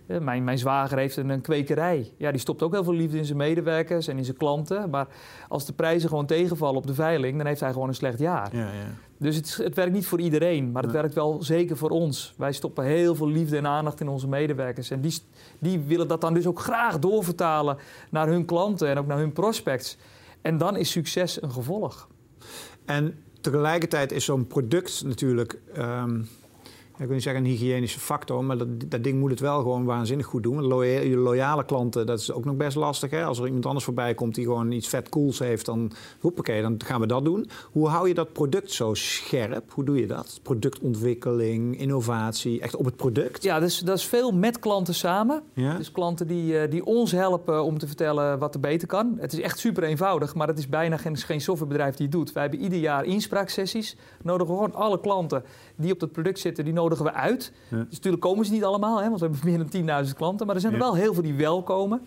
Eh, 0.07 0.17
Mijn, 0.19 0.43
mijn 0.43 0.57
zwager 0.57 0.97
heeft 0.97 1.17
een, 1.17 1.29
een 1.29 1.41
kwekerij. 1.41 2.11
Ja, 2.17 2.31
die 2.31 2.39
stopt 2.39 2.63
ook 2.63 2.73
heel 2.73 2.83
veel 2.83 2.93
liefde 2.93 3.17
in 3.17 3.25
zijn 3.25 3.37
medewerkers 3.37 4.07
en 4.07 4.17
in 4.17 4.25
zijn 4.25 4.37
klanten. 4.37 4.89
Maar 4.89 5.07
als 5.49 5.65
de 5.65 5.73
prijzen 5.73 6.09
gewoon 6.09 6.25
tegenvallen 6.25 6.77
op 6.77 6.87
de 6.87 6.93
veiling, 6.93 7.37
dan 7.37 7.45
heeft 7.45 7.59
hij 7.59 7.71
gewoon 7.71 7.87
een 7.87 7.95
slecht 7.95 8.19
jaar. 8.19 8.55
Ja, 8.55 8.61
ja. 8.61 8.87
Dus 9.17 9.35
het, 9.35 9.59
het 9.63 9.75
werkt 9.75 9.93
niet 9.93 10.07
voor 10.07 10.19
iedereen, 10.19 10.71
maar 10.71 10.83
het 10.83 10.91
werkt 10.91 11.13
wel 11.13 11.43
zeker 11.43 11.77
voor 11.77 11.89
ons. 11.89 12.33
Wij 12.37 12.51
stoppen 12.51 12.83
heel 12.85 13.15
veel 13.15 13.27
liefde 13.29 13.57
en 13.57 13.67
aandacht 13.67 13.99
in 13.99 14.07
onze 14.07 14.27
medewerkers. 14.27 14.89
En 14.91 15.01
die, 15.01 15.13
die 15.59 15.79
willen 15.79 16.07
dat 16.07 16.21
dan 16.21 16.33
dus 16.33 16.47
ook 16.47 16.59
graag 16.59 16.99
doorvertalen 16.99 17.77
naar 18.09 18.27
hun 18.27 18.45
klanten 18.45 18.87
en 18.87 18.97
ook 18.97 19.07
naar 19.07 19.17
hun 19.17 19.33
prospects. 19.33 19.97
En 20.41 20.57
dan 20.57 20.75
is 20.75 20.91
succes 20.91 21.41
een 21.41 21.51
gevolg. 21.51 22.07
En 22.85 23.19
tegelijkertijd 23.41 24.11
is 24.11 24.25
zo'n 24.25 24.47
product 24.47 25.03
natuurlijk, 25.05 25.59
ehm, 25.73 26.21
ik 26.99 27.05
wil 27.05 27.13
niet 27.13 27.23
zeggen 27.23 27.43
een 27.43 27.49
hygiënische 27.49 27.99
factor, 27.99 28.43
maar 28.43 28.57
dat, 28.57 28.67
dat 28.87 29.03
ding 29.03 29.19
moet 29.19 29.29
het 29.29 29.39
wel 29.39 29.57
gewoon 29.57 29.85
waanzinnig 29.85 30.25
goed 30.25 30.43
doen. 30.43 30.55
Want 30.55 30.67
loya- 30.67 30.99
je 30.99 31.17
loyale 31.17 31.65
klanten, 31.65 32.05
dat 32.05 32.19
is 32.19 32.31
ook 32.31 32.45
nog 32.45 32.55
best 32.55 32.75
lastig. 32.75 33.09
Hè? 33.11 33.23
Als 33.23 33.39
er 33.39 33.45
iemand 33.45 33.65
anders 33.65 33.85
voorbij 33.85 34.13
komt 34.13 34.35
die 34.35 34.45
gewoon 34.45 34.71
iets 34.71 34.87
vet 34.87 35.09
cools 35.09 35.39
heeft, 35.39 35.65
dan 35.65 35.91
hoppakee, 36.19 36.61
dan 36.61 36.75
gaan 36.85 37.01
we 37.01 37.07
dat 37.07 37.25
doen. 37.25 37.49
Hoe 37.71 37.87
hou 37.87 38.07
je 38.07 38.13
dat 38.13 38.33
product 38.33 38.71
zo 38.71 38.93
scherp? 38.93 39.71
Hoe 39.73 39.83
doe 39.83 39.99
je 39.99 40.07
dat? 40.07 40.39
Productontwikkeling, 40.43 41.79
innovatie, 41.79 42.61
echt 42.61 42.75
op 42.75 42.85
het 42.85 42.95
product? 42.95 43.43
Ja, 43.43 43.59
dus 43.59 43.79
dat 43.79 43.97
is 43.97 44.05
veel 44.05 44.31
met 44.31 44.59
klanten 44.59 44.93
samen. 44.93 45.43
Ja? 45.53 45.77
Dus 45.77 45.91
klanten 45.91 46.27
die, 46.27 46.59
eh, 46.59 46.71
die 46.71 46.85
ons 46.85 47.11
helpen 47.11 47.63
om 47.63 47.77
te 47.77 47.87
vertellen 47.87 48.39
wat 48.39 48.53
er 48.53 48.59
beter 48.59 48.87
kan. 48.87 49.17
Het 49.19 49.33
is 49.33 49.39
echt 49.39 49.59
super 49.59 49.83
eenvoudig, 49.83 50.35
maar 50.35 50.47
het 50.47 50.57
is 50.59 50.67
bijna 50.67 50.97
geen, 50.97 51.17
geen 51.17 51.41
softwarebedrijf 51.41 51.95
die 51.95 52.05
het 52.05 52.15
doet. 52.15 52.31
Wij 52.31 52.41
hebben 52.41 52.61
ieder 52.61 52.79
jaar 52.79 53.05
inspraaksessies. 53.05 53.95
Nodigen 54.23 54.53
we 54.53 54.59
gewoon 54.59 54.75
alle 54.75 54.99
klanten 54.99 55.43
die 55.75 55.91
op 55.91 55.99
dat 55.99 56.11
product 56.11 56.39
zitten, 56.39 56.63
die 56.63 56.73
nodigen 56.89 57.05
we 57.05 57.13
uit. 57.13 57.51
Ja. 57.69 57.77
Dus 57.77 57.93
natuurlijk 57.93 58.23
komen 58.23 58.45
ze 58.45 58.51
niet 58.51 58.63
allemaal, 58.63 59.01
hè, 59.01 59.07
want 59.09 59.19
we 59.19 59.25
hebben 59.25 59.69
meer 59.71 59.85
dan 59.85 60.05
10.000 60.05 60.13
klanten. 60.15 60.45
Maar 60.45 60.55
er 60.55 60.61
zijn 60.61 60.73
er 60.73 60.79
wel 60.79 60.95
heel 60.95 61.13
veel 61.13 61.23
die 61.23 61.35
wel 61.35 61.63
komen. 61.63 62.01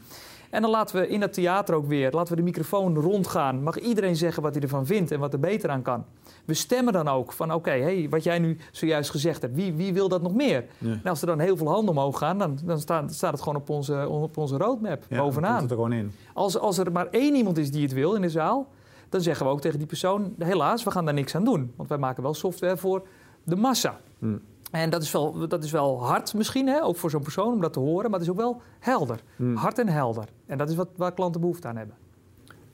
En 0.51 0.63
dan 0.63 0.71
laten 0.71 1.01
we 1.01 1.09
in 1.09 1.21
dat 1.21 1.33
theater 1.33 1.75
ook 1.75 1.87
weer, 1.87 2.13
laten 2.13 2.31
we 2.35 2.39
de 2.39 2.47
microfoon 2.47 2.97
rondgaan. 2.97 3.63
Mag 3.63 3.79
iedereen 3.79 4.17
zeggen 4.17 4.43
wat 4.43 4.55
hij 4.55 4.63
ervan 4.63 4.87
vindt 4.87 5.11
en 5.11 5.21
wat 5.21 5.33
er 5.33 5.41
beter 5.41 5.71
aan 5.71 5.83
kan. 5.83 6.05
We 6.45 6.55
stemmen 6.55 6.93
dan 6.93 7.09
ook 7.09 7.33
van 7.33 7.53
oké, 7.53 7.71
hey, 7.71 8.07
wat 8.11 8.25
jij 8.25 8.39
nu 8.39 8.57
zojuist 8.73 9.11
gezegd 9.11 9.43
hebt, 9.43 9.55
wie, 9.55 9.73
wie 9.73 9.93
wil 9.93 10.09
dat 10.09 10.23
nog 10.23 10.35
meer? 10.35 10.65
Ja. 10.79 10.91
En 10.91 11.11
als 11.11 11.21
er 11.21 11.27
dan 11.27 11.39
heel 11.39 11.57
veel 11.57 11.69
handen 11.69 11.91
omhoog 11.95 12.19
gaan, 12.19 12.39
dan, 12.39 12.59
dan 12.65 12.81
staat, 12.81 13.15
staat 13.15 13.33
het 13.33 13.43
gewoon 13.43 13.61
op 13.61 13.71
onze, 13.71 14.09
op 14.09 14.37
onze 14.37 14.57
roadmap 14.57 15.05
Ja, 15.09 15.19
bovenaan. 15.19 15.61
het 15.61 15.71
er 15.71 15.77
gewoon 15.77 15.93
in. 15.93 16.13
Als, 16.35 16.59
als 16.59 16.79
er 16.79 16.93
maar 16.93 17.07
één 17.11 17.35
iemand 17.35 17.59
is 17.59 17.71
die 17.71 17.83
het 17.83 17.93
wil 17.93 18.15
in 18.15 18.23
de 18.23 18.29
zaal, 18.31 18.69
dan 19.09 19.21
zeggen 19.21 19.47
we 19.47 19.53
ook 19.53 19.61
tegen 19.61 19.79
die 19.79 19.87
persoon: 19.87 20.35
helaas, 20.39 20.85
we 20.85 20.91
gaan 20.91 21.05
daar 21.05 21.15
niks 21.15 21.35
aan 21.35 21.45
doen. 21.45 21.73
Want 21.77 21.89
wij 21.89 21.99
maken 21.99 22.23
wel 22.23 22.35
software 22.35 22.77
voor 22.77 23.03
de 23.45 23.57
massa. 23.57 24.01
Hm. 24.19 24.37
En 24.71 24.91
dat 24.91 25.03
is 25.03 25.13
wel, 25.13 25.49
dat 25.49 25.65
is 25.65 25.71
wel 25.71 26.05
hard 26.05 26.35
misschien, 26.35 26.67
hè, 26.67 26.83
ook 26.83 26.97
voor 26.97 27.11
zo'n 27.11 27.23
persoon 27.23 27.53
om 27.53 27.61
dat 27.61 27.73
te 27.73 27.79
horen, 27.79 28.11
maar 28.11 28.21
het 28.21 28.29
is 28.29 28.35
ook 28.35 28.41
wel 28.41 28.63
helder. 28.79 29.21
Hm. 29.37 29.55
Hard 29.55 29.79
en 29.79 29.89
helder. 29.89 30.25
En 30.47 30.59
dat 30.59 30.71
is 30.71 30.77
wat, 30.77 30.89
waar 30.97 31.15
klanten 31.15 31.41
behoefte 31.41 31.69
aan 31.69 31.77
hebben. 31.77 31.97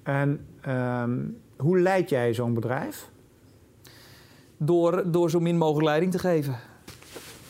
En 0.03 0.47
ehm, 0.61 1.19
hoe 1.57 1.79
leid 1.79 2.09
jij 2.09 2.35
zo'n 2.35 2.55
bedrijf? 2.55 3.11
Door, 4.57 5.11
door 5.11 5.31
zo 5.31 5.41
min 5.41 5.57
mogelijk 5.57 5.87
leiding 5.87 6.13
te 6.13 6.19
geven. 6.19 6.57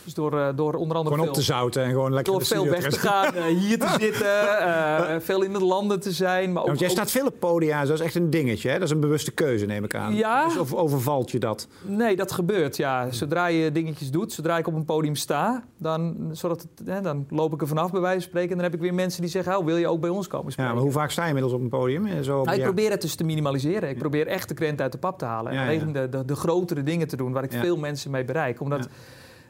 Dus 0.07 0.15
door, 0.15 0.39
eh, 0.41 0.49
door 0.57 0.75
onder 0.75 0.97
andere 0.97 1.15
Gewoon 1.15 1.31
op 1.31 1.37
te 1.37 1.43
zouten 1.43 1.83
en 1.85 1.91
gewoon 1.91 2.13
lekker 2.15 2.33
door 2.33 2.45
veel 2.45 2.69
weg 2.69 2.89
te 2.91 2.99
gaan 2.99 3.35
eh, 3.35 3.45
hier 3.45 3.79
te 3.79 3.97
zitten, 4.01 4.59
eh, 4.59 5.17
veel 5.21 5.43
in 5.43 5.53
de 5.53 5.65
landen 5.65 6.01
te 6.01 6.13
zijn. 6.13 6.53
Maar 6.53 6.57
ook, 6.63 6.63
Ja, 6.63 6.67
want 6.69 6.81
jij 6.81 6.89
staat 6.91 7.11
veel 7.11 7.27
op 7.27 7.35
podia, 7.39 7.85
dat 7.85 7.99
is 7.99 8.01
echt 8.01 8.15
een 8.15 8.31
dingetje. 8.31 8.69
Hè? 8.69 8.75
Dat 8.75 8.83
is 8.85 8.91
een 8.91 9.01
bewuste 9.01 9.31
keuze, 9.31 9.67
neem 9.67 9.85
ik 9.85 9.95
aan. 9.95 10.15
Ja. 10.15 10.45
Dus 10.45 10.59
of 10.59 10.75
overvalt 10.75 11.31
je 11.31 11.39
dat? 11.39 11.69
Nee, 11.83 12.17
dat 12.17 12.33
gebeurt, 12.33 12.77
ja. 12.77 13.11
Zodra 13.11 13.47
je 13.47 13.73
dingetjes 13.73 14.11
doet, 14.11 14.33
zodra 14.33 14.59
ik 14.59 14.67
op 14.67 14.75
een 14.75 14.85
podium 14.85 15.15
sta, 15.15 15.65
dan, 15.79 16.17
zodat 16.33 16.61
het, 16.63 16.89
hè, 16.89 17.01
dan 17.01 17.27
loop 17.31 17.53
ik 17.53 17.61
er 17.61 17.69
vanaf 17.69 17.91
bij 17.91 18.01
wijze 18.01 18.21
van 18.21 18.29
spreken. 18.29 18.51
En 18.51 18.55
dan 18.57 18.65
heb 18.65 18.75
ik 18.75 18.81
weer 18.81 18.95
mensen 18.95 19.21
die 19.23 19.31
zeggen, 19.31 19.59
oh, 19.59 19.65
wil 19.65 19.77
je 19.77 19.89
ook 19.89 20.01
bij 20.01 20.11
ons 20.11 20.27
komen 20.27 20.47
Ja, 20.47 20.53
spreken? 20.53 20.73
maar 20.75 20.83
hoe 20.83 20.93
vaak 20.93 21.11
sta 21.11 21.23
je 21.23 21.27
inmiddels 21.29 21.55
op 21.55 21.61
een 21.61 21.69
podium? 21.69 22.23
Zo 22.25 22.37
Nou, 22.43 22.51
ik 22.51 22.57
ja. 22.57 22.63
probeer 22.65 22.91
het 22.91 23.01
dus 23.03 23.15
te 23.15 23.25
minimaliseren. 23.25 23.89
Ik 23.89 23.99
probeer 23.99 24.27
echt 24.27 24.49
de 24.49 24.55
krent 24.55 24.81
uit 24.81 24.93
de 24.93 24.99
pap 24.99 25.19
te 25.19 25.25
halen. 25.25 25.53
En 25.53 25.59
Ja, 25.59 25.65
alleen 25.65 25.87
ja. 25.93 25.93
de, 26.01 26.09
de, 26.09 26.25
de 26.25 26.37
grotere 26.37 26.83
dingen 26.83 27.09
te 27.09 27.17
doen, 27.17 27.33
waar 27.33 27.45
ik 27.45 27.53
Ja. 27.53 27.61
veel 27.61 27.77
mensen 27.77 28.11
mee 28.11 28.25
bereik. 28.25 28.61
Omdat 28.61 28.89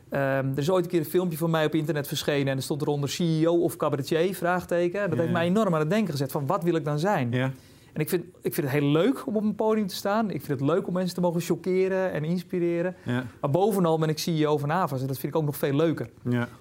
ehm, 0.08 0.50
er 0.50 0.58
is 0.58 0.70
ooit 0.70 0.84
een 0.84 0.90
keer 0.90 1.00
een 1.00 1.06
filmpje 1.06 1.38
van 1.38 1.50
mij 1.50 1.64
op 1.66 1.74
internet 1.74 2.08
verschenen... 2.08 2.48
en 2.48 2.56
er 2.56 2.62
stond 2.62 2.82
eronder 2.82 3.08
CEO 3.08 3.54
of 3.54 3.76
cabaretier, 3.76 4.34
vraagteken. 4.34 5.10
Dat 5.10 5.18
heeft 5.18 5.32
mij 5.32 5.46
enorm 5.46 5.74
aan 5.74 5.80
het 5.80 5.90
denken 5.90 6.10
gezet 6.10 6.32
van 6.32 6.46
wat 6.46 6.62
wil 6.62 6.74
ik 6.74 6.84
dan 6.84 6.98
zijn? 6.98 7.32
En 7.92 8.02
ik 8.02 8.08
vind, 8.08 8.24
ik 8.40 8.54
vind 8.54 8.70
het 8.70 8.80
heel 8.80 8.90
leuk 8.90 9.26
om 9.26 9.36
op 9.36 9.42
een 9.42 9.54
podium 9.54 9.86
te 9.86 9.94
staan. 9.94 10.30
Ik 10.30 10.42
vind 10.44 10.60
het 10.60 10.68
leuk 10.68 10.86
om 10.86 10.92
mensen 10.92 11.14
te 11.14 11.20
mogen 11.20 11.40
chockeren 11.40 12.12
en 12.12 12.24
inspireren. 12.24 12.96
Maar 13.40 13.50
bovenal 13.50 13.98
ben 13.98 14.08
ik 14.08 14.18
CEO 14.18 14.58
van 14.58 14.72
Avas 14.72 15.00
en 15.00 15.06
dat 15.06 15.18
vind 15.18 15.32
ik 15.32 15.38
ook 15.38 15.44
nog 15.44 15.56
veel 15.56 15.74
leuker. 15.74 16.10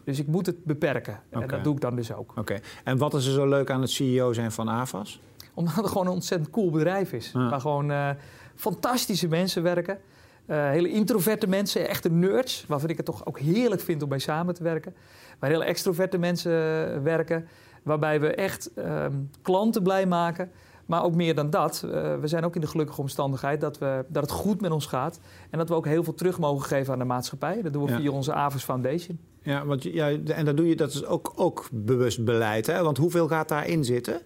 Dus 0.04 0.20
ik 0.20 0.28
moet 0.28 0.46
het 0.46 0.64
beperken. 0.64 1.20
En 1.30 1.48
dat 1.48 1.64
doe 1.64 1.74
ik 1.74 1.82
dan 1.82 1.96
dus 1.96 2.14
ook. 2.14 2.34
Oké. 2.36 2.60
En 2.84 2.98
wat 2.98 3.14
is 3.14 3.25
er 3.25 3.34
zo 3.34 3.48
leuk 3.48 3.70
aan 3.70 3.82
het 3.82 3.90
CEO 3.90 4.34
zijn 4.34 4.52
van 4.52 4.70
AVAS? 4.70 5.22
Omdat 5.54 5.75
het 5.75 5.88
gewoon 5.88 6.08
een 6.08 6.14
ontzettend 6.14 6.52
cool 6.52 6.70
bedrijf 6.70 7.14
is. 7.14 7.32
Waar 7.32 7.62
gewoon 7.62 7.92
eh, 7.92 8.10
fantastische 8.56 9.28
mensen 9.28 9.64
werken. 9.64 9.98
Eh, 10.46 10.70
hele 10.70 10.90
introverte 10.90 11.48
mensen, 11.48 11.88
echte 11.88 12.12
nerds. 12.12 12.66
Waarvan 12.68 12.90
ik 12.90 12.98
het 12.98 13.06
toch 13.06 13.25
ook 13.25 13.40
heerlijk 13.40 13.82
vind 13.82 14.04
om 14.04 14.10
mee 14.10 14.20
samen 14.20 14.54
te 14.54 14.64
werken. 14.64 14.96
Waar 15.40 15.50
hele 15.50 15.64
extroverte 15.64 16.18
mensen 16.18 16.52
eh, 16.52 17.02
werken. 17.02 17.48
Waarbij 17.84 18.20
we 18.20 18.34
echt 18.34 18.74
ehm, 18.74 19.14
klanten 19.42 19.84
blij 19.84 20.06
maken. 20.06 20.52
Maar 20.86 21.04
ook 21.04 21.16
meer 21.16 21.36
dan 21.36 21.50
dat. 21.50 21.84
Uh, 21.86 21.92
we 22.20 22.28
zijn 22.28 22.44
ook 22.44 22.56
in 22.56 22.62
de 22.62 22.68
gelukkige 22.68 23.02
omstandigheid 23.02 23.62
dat, 23.62 23.78
we, 23.78 24.06
dat 24.08 24.22
het 24.22 24.32
goed 24.32 24.62
met 24.62 24.72
ons 24.72 24.86
gaat. 24.86 25.20
En 25.50 25.58
dat 25.58 25.70
we 25.70 25.75
ook 25.75 25.86
heel 25.86 26.04
veel 26.04 26.14
terug 26.14 26.40
mogen 26.40 26.66
geven 26.66 26.94
aan 26.94 27.00
de 27.00 27.06
maatschappij. 27.06 27.62
Dat 27.62 27.74
doen 27.74 27.86
we 27.86 27.96
via 27.96 28.12
onze 28.12 28.34
Avers 28.34 28.64
Foundation. 28.64 29.20
Ja, 29.42 29.66
want, 29.66 29.84
ja, 29.84 30.10
en 30.25 30.46
dat 30.46 30.58
doe 30.58 30.68
je, 30.68 30.75
dat 30.75 30.94
is 30.94 31.06
ook, 31.06 31.34
ook 31.36 31.68
bewust 31.72 32.25
beleid. 32.25 32.68
Hè? 32.68 32.84
Want 32.84 32.98
hoeveel 32.98 33.28
gaat 33.28 33.50
daarin 33.50 33.84
zitten? 33.84 34.22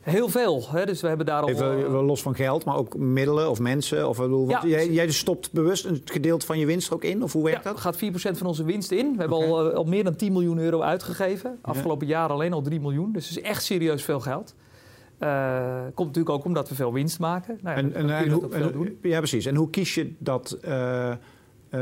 Heel 0.00 0.28
veel. 0.28 0.64
Hè? 0.70 0.86
Dus 0.86 1.00
we 1.00 1.08
hebben 1.08 1.26
daar 1.26 1.42
al. 1.42 1.48
Even 1.48 1.78
uh, 1.78 2.06
los 2.06 2.22
van 2.22 2.34
geld, 2.34 2.64
maar 2.64 2.76
ook 2.76 2.96
middelen 2.96 3.50
of 3.50 3.60
mensen. 3.60 4.08
Of, 4.08 4.16
bedoel, 4.16 4.48
ja. 4.48 4.62
jij, 4.66 4.90
jij 4.90 5.10
stopt 5.10 5.52
bewust 5.52 5.84
een 5.84 6.02
gedeelte 6.04 6.46
van 6.46 6.58
je 6.58 6.66
winst 6.66 6.92
ook 6.92 7.04
in? 7.04 7.22
Of 7.22 7.32
hoe 7.32 7.44
werkt 7.44 7.64
ja, 7.64 7.70
dat? 7.70 7.80
gaat 7.80 7.96
4% 7.96 7.98
van 8.14 8.46
onze 8.46 8.64
winst 8.64 8.90
in. 8.90 9.12
We 9.12 9.18
hebben 9.18 9.38
al, 9.38 9.70
uh, 9.70 9.74
al 9.74 9.84
meer 9.84 10.04
dan 10.04 10.16
10 10.16 10.32
miljoen 10.32 10.58
euro 10.58 10.80
uitgegeven. 10.80 11.58
Afgelopen 11.62 12.06
jaar 12.06 12.28
alleen 12.28 12.52
al 12.52 12.62
3 12.62 12.80
miljoen. 12.80 13.12
Dus 13.12 13.28
het 13.28 13.38
is 13.38 13.42
echt 13.42 13.64
serieus 13.64 14.02
veel 14.02 14.20
geld. 14.20 14.54
Uh, 15.22 15.80
komt 15.94 16.08
natuurlijk 16.08 16.36
ook 16.36 16.44
omdat 16.44 16.68
we 16.68 16.74
veel 16.74 16.92
winst 16.92 17.18
maken. 17.18 17.58
Nou 17.62 17.76
ja, 17.76 17.82
en, 17.82 17.94
en, 18.10 18.30
hoe, 18.30 18.48
en, 18.48 18.98
ja, 19.02 19.18
precies. 19.18 19.46
En 19.46 19.54
hoe 19.54 19.70
kies 19.70 19.94
je 19.94 20.12
dat? 20.18 20.58
Uh, 20.64 21.12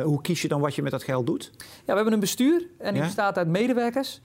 hoe 0.02 0.20
kies 0.20 0.42
je 0.42 0.48
dan 0.48 0.60
wat 0.60 0.74
je 0.74 0.82
met 0.82 0.92
dat 0.92 1.02
geld 1.02 1.26
doet? 1.26 1.50
Ja, 1.58 1.66
we 1.84 1.94
hebben 1.94 2.12
een 2.12 2.20
bestuur 2.20 2.66
en 2.78 2.94
die 2.94 3.02
bestaat 3.02 3.38
uit 3.38 3.48
medewerkers. 3.48 4.20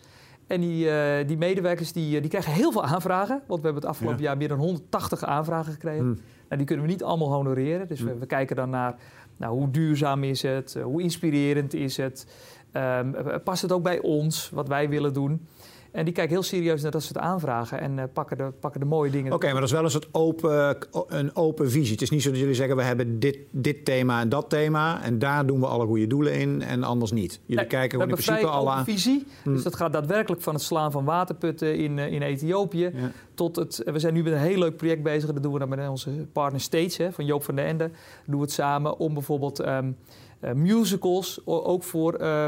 En 0.48 0.62
die, 0.62 0.86
uh, 0.86 1.28
die 1.28 1.38
medewerkers 1.38 1.92
die, 1.92 2.22
die 2.22 2.30
krijgen 2.30 2.52
heel 2.52 2.72
veel 2.72 2.84
aanvragen. 2.84 3.42
Want 3.48 3.60
we 3.62 3.66
hebben 3.66 3.82
het 3.82 3.92
afgelopen 3.92 4.22
jaar 4.22 4.38
meer 4.38 4.48
dan 4.48 4.58
180 4.58 5.24
aanvragen 5.24 5.72
gekregen. 5.72 6.04
Hmm. 6.04 6.14
Nou, 6.14 6.58
die 6.58 6.66
kunnen 6.66 6.86
we 6.86 6.92
niet 6.92 7.04
allemaal 7.04 7.32
honoreren. 7.32 7.88
Dus 7.88 8.02
we, 8.02 8.10
hmm. 8.10 8.20
we, 8.20 8.26
kijken 8.26 8.56
dan 8.56 8.70
naar 8.70 8.96
nou, 9.38 9.54
hoe 9.54 9.72
duurzaam 9.72 10.24
is 10.24 10.42
het, 10.42 10.78
hoe 10.84 11.02
inspirerend 11.02 11.74
is 11.74 11.98
het. 11.98 12.28
Um, 12.74 13.16
past 13.44 13.62
het 13.62 13.72
ook 13.72 13.84
bij 13.84 14.00
ons, 14.00 14.50
wat 14.50 14.68
wij 14.68 14.90
willen 14.90 15.14
doen? 15.14 15.48
En 15.94 16.06
die 16.06 16.14
kijken 16.14 16.34
heel 16.34 16.44
serieus 16.44 16.82
naar 16.82 16.92
dat 16.92 17.04
soort 17.04 17.18
aanvragen 17.18 17.80
en 17.80 17.98
uh, 17.98 18.04
pakken, 18.14 18.38
de, 18.38 18.52
pakken 18.60 18.80
de 18.80 18.86
mooie 18.86 19.12
dingen. 19.12 19.34
Oké, 19.34 19.46
maar 19.46 19.56
dat 19.56 19.64
is 19.64 19.72
wel 19.72 19.84
eens 19.84 19.94
het 19.94 20.08
open, 20.12 20.78
een 21.08 21.36
open 21.36 21.72
visie. 21.72 21.92
Het 21.92 22.02
is 22.02 22.10
niet 22.10 22.22
zo 22.22 22.30
dat 22.30 22.40
jullie 22.40 22.56
zeggen, 22.56 22.76
we 22.76 22.84
hebben 22.84 23.20
dit, 23.20 23.38
dit 23.52 23.86
thema 23.86 24.22
en 24.22 24.30
dat 24.30 24.50
thema... 24.50 25.04
en 25.04 25.20
daar 25.20 25.46
doen 25.46 25.60
we 25.60 25.66
alle 25.66 25.86
goede 25.86 26.08
doelen 26.08 26.34
in 26.34 26.62
en 26.62 26.84
anders 26.84 27.12
niet. 27.12 27.40
Jullie 27.46 27.68
kijken 27.68 27.92
gewoon 27.92 28.18
in 28.18 28.24
principe 28.24 28.48
alle 28.48 28.70
aan... 28.70 28.84
visie. 28.84 29.26
Hmm. 29.44 29.54
Dus 29.54 29.64
dat 29.64 29.76
gaat 29.76 29.94
daadwerkelijk 29.94 30.42
van 30.42 30.54
het 30.54 30.64
slaan 30.64 30.92
van 30.92 31.06
waterputten 31.06 31.78
in, 31.78 31.98
uh, 31.98 32.12
in 32.12 32.22
Ethiopië... 32.22 32.92
tot 33.34 33.56
het... 33.56 33.82
We 33.86 34.00
zijn 34.00 34.14
nu 34.14 34.24
met 34.24 34.34
een 34.34 34.40
heel 34.40 34.60
leuk 34.60 34.78
project 34.78 35.04
bezig. 35.04 35.34
Dat 35.34 35.44
doen 35.44 35.54
we 35.54 35.60
dan 35.60 35.70
met 35.70 35.90
onze 35.90 36.10
partner 36.34 36.62
Stage 36.62 37.04
hè, 37.04 37.12
van 37.12 37.26
Joop 37.26 37.44
van 37.44 37.56
den 37.56 37.66
Ende. 37.66 37.92
doen 38.26 38.36
we 38.36 38.42
het 38.42 38.52
samen 38.52 38.98
om 38.98 39.14
bijvoorbeeld... 39.14 39.66
Um, 39.68 39.98
uh, 40.42 40.52
musicals 40.52 41.42
ook 41.46 41.84
voor 41.84 42.22
uh, 42.22 42.46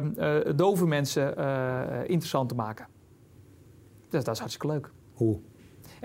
dove 0.56 0.86
mensen 0.86 1.38
interessant 2.08 2.50
te 2.50 2.56
maken. 2.56 2.88
Dus 4.10 4.24
dat 4.24 4.34
is 4.34 4.40
hartstikke 4.40 4.68
leuk. 4.68 4.92
Hoe? 5.14 5.40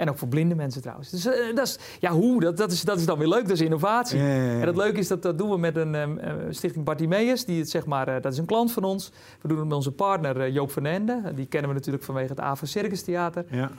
En 0.00 0.08
ook 0.08 0.18
voor 0.18 0.28
blinde 0.28 0.54
mensen 0.54 0.80
trouwens. 0.80 1.10
Dus 1.10 1.26
uh, 1.26 1.32
dat 1.54 1.66
is, 1.66 1.78
ja, 1.98 2.10
hoe? 2.10 2.40
Dat, 2.40 2.56
dat, 2.56 2.72
is, 2.72 2.82
dat 2.82 2.98
is 2.98 3.06
dan 3.06 3.18
weer 3.18 3.28
leuk, 3.28 3.42
dat 3.42 3.50
is 3.50 3.60
innovatie. 3.60 4.18
Ja, 4.18 4.26
ja, 4.26 4.42
ja. 4.42 4.60
En 4.60 4.66
het 4.66 4.76
leuke 4.76 4.98
is 4.98 5.08
dat 5.08 5.22
dat 5.22 5.38
doen 5.38 5.50
we 5.50 5.58
met 5.58 5.76
een 5.76 5.94
um, 5.94 6.18
stichting 6.50 6.84
Bartimeus. 6.84 7.44
Die 7.44 7.58
het, 7.58 7.70
zeg 7.70 7.86
maar, 7.86 8.08
uh, 8.08 8.14
dat 8.20 8.32
is 8.32 8.38
een 8.38 8.44
klant 8.44 8.72
van 8.72 8.84
ons. 8.84 9.12
We 9.40 9.48
doen 9.48 9.56
het 9.56 9.66
met 9.66 9.76
onze 9.76 9.92
partner 9.92 10.50
Joop 10.50 10.70
van 10.70 10.86
Ende. 10.86 11.32
Die 11.34 11.46
kennen 11.46 11.70
we 11.70 11.76
natuurlijk 11.76 12.04
vanwege 12.04 12.28
het 12.28 12.40
Ava 12.40 12.66
Circus 12.66 13.02
Theater. 13.02 13.44
Ja. 13.50 13.70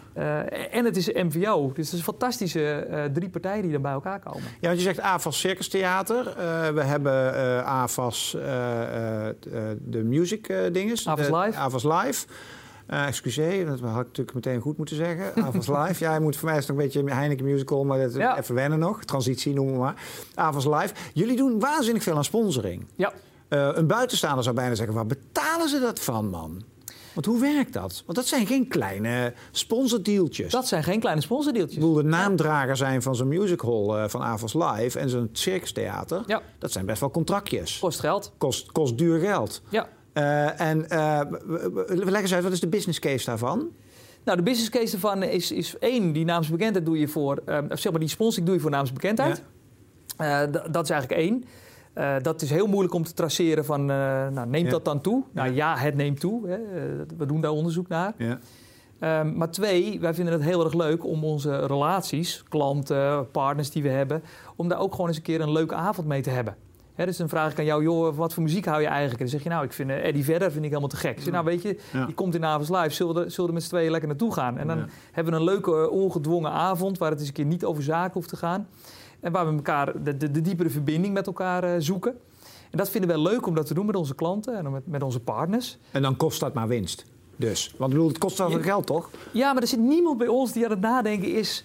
en 0.50 0.86
het 0.86 0.98
is 0.98 1.08
MVO. 1.08 1.72
Dus 1.74 1.86
het 1.86 1.94
is 1.94 1.94
een 1.94 2.14
fantastische 2.14 3.10
drie 3.14 3.30
partijen 3.30 3.62
die 3.62 3.72
dan 3.72 3.82
bij 3.82 3.92
elkaar 3.92 4.20
komen. 4.20 4.42
Ja, 4.60 4.68
want 4.68 4.78
je 4.78 4.84
zegt 4.84 5.00
AVAS 5.00 5.40
Circus 5.40 5.68
Theater. 5.68 6.24
we 6.74 6.82
hebben 6.82 7.34
AVAS 7.66 8.32
de 9.82 10.04
music 10.04 10.54
dinges. 10.72 11.08
AVAS 11.08 11.30
Live. 11.30 11.58
AVAS 11.58 11.84
Live. 11.84 12.26
Uh, 12.94 13.08
excuseer, 13.08 13.66
dat 13.66 13.80
had 13.80 13.90
ik 13.90 13.96
natuurlijk 13.96 14.34
meteen 14.34 14.60
goed 14.60 14.78
moeten 14.78 14.96
zeggen. 14.96 15.36
Avonds 15.46 15.68
Live. 15.68 16.04
Ja, 16.04 16.20
moet 16.20 16.36
voor 16.36 16.48
mij 16.50 16.58
is 16.58 16.68
het 16.68 16.76
nog 16.76 16.86
een 16.86 16.92
beetje 16.92 17.14
Heineken 17.14 17.46
Musical, 17.46 17.86
maar 17.86 18.00
dat 18.00 18.14
ja. 18.14 18.38
even 18.38 18.56
wennen 18.56 18.80
nog. 18.80 19.04
Transitie 19.04 19.54
noemen 19.54 19.74
we 19.74 19.80
maar. 19.80 20.04
Avonds 20.36 20.66
Live. 20.66 20.94
Jullie 21.14 21.36
doen 21.36 21.60
waanzinnig 21.60 22.04
veel 22.04 22.16
aan 22.16 22.24
sponsoring. 22.24 22.86
Ja. 22.96 23.14
Uh, 23.50 23.70
een 23.74 23.88
buitenstaander 23.88 24.44
zou 24.44 24.56
bijna 24.56 24.76
zeggen, 24.76 24.96
waar 24.96 25.06
betalen 25.06 25.70
ze 25.70 25.80
dat 25.80 26.00
van, 26.00 26.30
man? 26.30 26.64
Want 27.14 27.26
hoe 27.26 27.40
werkt 27.40 27.74
dat? 27.74 28.04
Want 28.06 28.18
dat 28.18 28.28
zijn 28.28 28.48
geen 28.48 28.68
kleine 28.68 29.34
sponsordeeltjes. 29.52 30.52
Dat 30.52 30.68
zijn 30.68 30.84
geen 30.84 31.00
kleine 31.00 31.22
sponsordeeltjes. 31.22 31.76
Ik 31.76 31.80
bedoel, 31.80 31.96
de 31.96 32.04
naamdrager 32.04 32.78
zijn 32.78 33.02
van 33.02 33.16
zo'n 33.16 33.28
musical 33.28 33.98
uh, 33.98 34.08
van 34.08 34.22
Avals 34.22 34.54
Live 34.54 35.00
en 35.00 35.10
zo'n 35.10 35.30
circustheater. 35.32 36.24
Ja. 36.26 36.42
Dat 36.60 36.72
zijn 36.72 36.86
best 36.86 37.00
wel 37.00 37.12
contractjes. 37.12 37.80
Kost 37.80 38.00
geld. 38.00 38.32
Kost, 38.38 38.72
kost 38.72 38.98
duur 38.98 39.20
geld. 39.20 39.62
Ja. 39.70 39.88
Uh, 40.14 40.62
en 40.62 40.86
uh, 40.90 41.22
leg 41.88 42.22
eens 42.22 42.34
uit, 42.34 42.44
wat 42.44 42.52
is 42.52 42.60
de 42.60 42.68
business 42.68 43.00
case 43.00 43.26
daarvan? 43.26 43.70
Nou, 44.24 44.38
de 44.38 44.44
business 44.44 44.70
case 44.70 44.92
daarvan 44.92 45.24
is, 45.24 45.52
is 45.52 45.78
één, 45.80 46.12
die 46.12 46.26
naamsbekendheid 46.26 46.86
doe 46.86 47.00
je 47.00 47.08
voor, 47.08 47.42
uh, 47.46 47.58
zeg 47.70 47.92
maar 47.92 48.00
die 48.00 48.10
sponsoring 48.10 48.46
doe 48.46 48.56
je 48.56 48.62
voor 48.62 48.72
naamsbekendheid. 48.72 49.44
Ja. 50.18 50.46
dat 50.48 50.84
is 50.84 50.90
eigenlijk 50.90 51.22
één. 51.22 51.44
dat 52.22 52.42
is 52.42 52.50
heel 52.50 52.68
moeilijk 52.68 52.94
om 52.94 53.04
te 53.04 53.14
traceren 53.14 53.66
van, 53.66 53.86
nou, 53.86 54.48
neemt 54.48 54.66
ja. 54.66 54.72
dat 54.72 54.86
dan 54.86 55.02
toe? 55.02 55.24
Nou 55.32 55.54
ja, 55.54 55.78
het 55.78 55.96
neemt 55.96 56.20
toe. 56.20 56.48
Hè. 56.48 56.58
we 57.18 57.26
doen 57.26 57.42
daar 57.42 57.52
onderzoek 57.52 57.88
naar. 57.88 58.14
Ja. 58.18 58.40
Um, 59.20 59.38
maar 59.38 59.52
twee, 59.52 60.00
wij 60.00 60.14
vinden 60.14 60.34
het 60.34 60.44
heel 60.44 60.64
erg 60.64 60.74
leuk 60.74 61.06
om 61.06 61.24
onze 61.24 61.66
relaties, 61.66 62.44
klanten, 62.50 63.32
partners 63.32 63.72
die 63.72 63.84
we 63.84 63.90
hebben, 63.90 64.24
om 64.56 64.68
daar 64.68 64.80
ook 64.80 64.92
gewoon 64.92 65.08
eens 65.08 65.18
een 65.18 65.24
keer 65.24 65.42
een 65.42 65.52
leuke 65.52 65.76
avond 65.76 66.08
mee 66.08 66.22
te 66.22 66.30
hebben. 66.30 66.56
Dus 67.06 67.18
dan 67.18 67.30
vraag 67.30 67.52
ik 67.52 67.60
aan 67.60 67.66
jou, 67.66 67.84
joh, 67.84 68.16
wat 68.16 68.34
voor 68.34 68.44
muziek 68.44 68.66
hou 68.66 68.82
je 68.82 68.88
eigenlijk? 68.88 69.20
En 69.20 69.26
dan 69.26 69.34
zeg 69.34 69.44
je, 69.44 69.50
nou, 69.50 69.64
ik 69.66 69.74
vind 69.74 69.90
uh, 69.90 70.06
Eddie 70.06 70.24
Vedder 70.24 70.52
vind 70.52 70.64
ik 70.64 70.70
helemaal 70.70 70.90
te 70.90 70.96
gek. 70.96 71.18
Ik 71.18 71.24
zeg, 71.24 71.34
nou, 71.34 71.46
weet 71.46 71.62
je, 71.62 71.78
die 72.06 72.14
komt 72.14 72.36
in 72.36 72.46
avonds 72.46 72.70
live, 72.70 72.90
zullen 72.90 73.16
we, 73.16 73.30
zullen 73.30 73.50
we 73.50 73.56
met 73.56 73.64
z'n 73.64 73.70
tweeën 73.70 73.92
lekker 73.92 74.10
naartoe 74.10 74.34
gaan? 74.34 74.58
En 74.58 74.68
dan 74.68 74.78
ja. 74.78 74.86
hebben 75.12 75.34
we 75.34 75.40
een 75.40 75.46
leuke, 75.46 75.72
uh, 75.72 75.92
ongedwongen 75.92 76.52
avond, 76.52 76.98
waar 76.98 77.10
het 77.10 77.20
eens 77.20 77.28
een 77.28 77.34
keer 77.34 77.46
niet 77.46 77.66
over 77.66 77.84
zaken 77.84 78.14
hoeft 78.14 78.30
te 78.30 78.38
gaan. 78.38 78.68
En 79.20 79.32
waar 79.32 79.48
we 79.48 79.56
elkaar 79.56 80.04
de, 80.04 80.18
de, 80.18 80.32
de 80.32 80.42
diepere 80.42 80.70
verbinding 80.70 81.14
met 81.14 81.28
elkaar 81.28 81.64
uh, 81.64 81.72
zoeken. 81.78 82.16
En 82.70 82.78
dat 82.78 82.90
vinden 82.90 83.10
we 83.10 83.22
leuk 83.22 83.48
om 83.48 83.56
dat 83.56 83.66
te 83.66 83.74
doen 83.74 83.86
met 83.86 83.96
onze 83.96 84.16
klanten 84.16 84.58
en 84.58 84.72
met, 84.72 84.88
met 84.88 85.04
onze 85.04 85.20
partners. 85.20 85.78
En 85.92 86.02
dan 86.02 86.18
kost 86.18 86.40
dat 86.40 86.54
maar 86.54 86.68
winst. 86.68 87.06
Dus, 87.36 87.74
want 87.78 87.92
bedoel, 87.92 88.08
het 88.08 88.18
kost 88.18 88.38
wel 88.38 88.50
veel 88.50 88.62
geld, 88.62 88.86
toch? 88.86 89.10
Ja, 89.32 89.54
maar 89.54 89.62
er 89.62 89.68
zit 89.68 89.80
niemand 89.80 90.18
bij 90.18 90.28
ons 90.28 90.52
die 90.52 90.64
aan 90.64 90.72
het 90.72 90.80
nadenken 90.80 91.36
is 91.36 91.64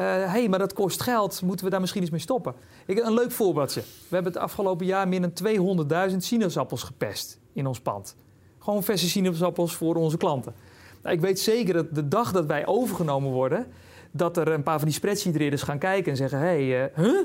hé, 0.00 0.22
uh, 0.22 0.32
hey, 0.32 0.48
maar 0.48 0.58
dat 0.58 0.72
kost 0.72 1.02
geld, 1.02 1.42
moeten 1.42 1.64
we 1.64 1.70
daar 1.70 1.80
misschien 1.80 2.02
eens 2.02 2.10
mee 2.10 2.20
stoppen? 2.20 2.54
Ik, 2.86 2.98
een 2.98 3.14
leuk 3.14 3.30
voorbeeldje. 3.30 3.80
We 3.80 4.14
hebben 4.14 4.32
het 4.32 4.42
afgelopen 4.42 4.86
jaar 4.86 5.08
meer 5.08 5.20
dan 5.20 5.86
200.000 6.10 6.16
sinaasappels 6.16 6.82
gepest 6.82 7.38
in 7.52 7.66
ons 7.66 7.80
pand. 7.80 8.16
Gewoon 8.58 8.82
verse 8.82 9.08
sinaasappels 9.08 9.74
voor 9.74 9.94
onze 9.94 10.16
klanten. 10.16 10.54
Nou, 11.02 11.14
ik 11.14 11.20
weet 11.20 11.40
zeker 11.40 11.74
dat 11.74 11.94
de 11.94 12.08
dag 12.08 12.32
dat 12.32 12.46
wij 12.46 12.66
overgenomen 12.66 13.30
worden, 13.30 13.66
dat 14.10 14.36
er 14.36 14.48
een 14.48 14.62
paar 14.62 14.78
van 14.78 14.88
die 14.88 14.96
spreadsheet 14.96 15.62
gaan 15.62 15.78
kijken 15.78 16.10
en 16.10 16.16
zeggen: 16.16 16.38
hé, 16.38 16.68
hey, 16.68 16.90
uh, 16.96 17.04
huh? 17.04 17.20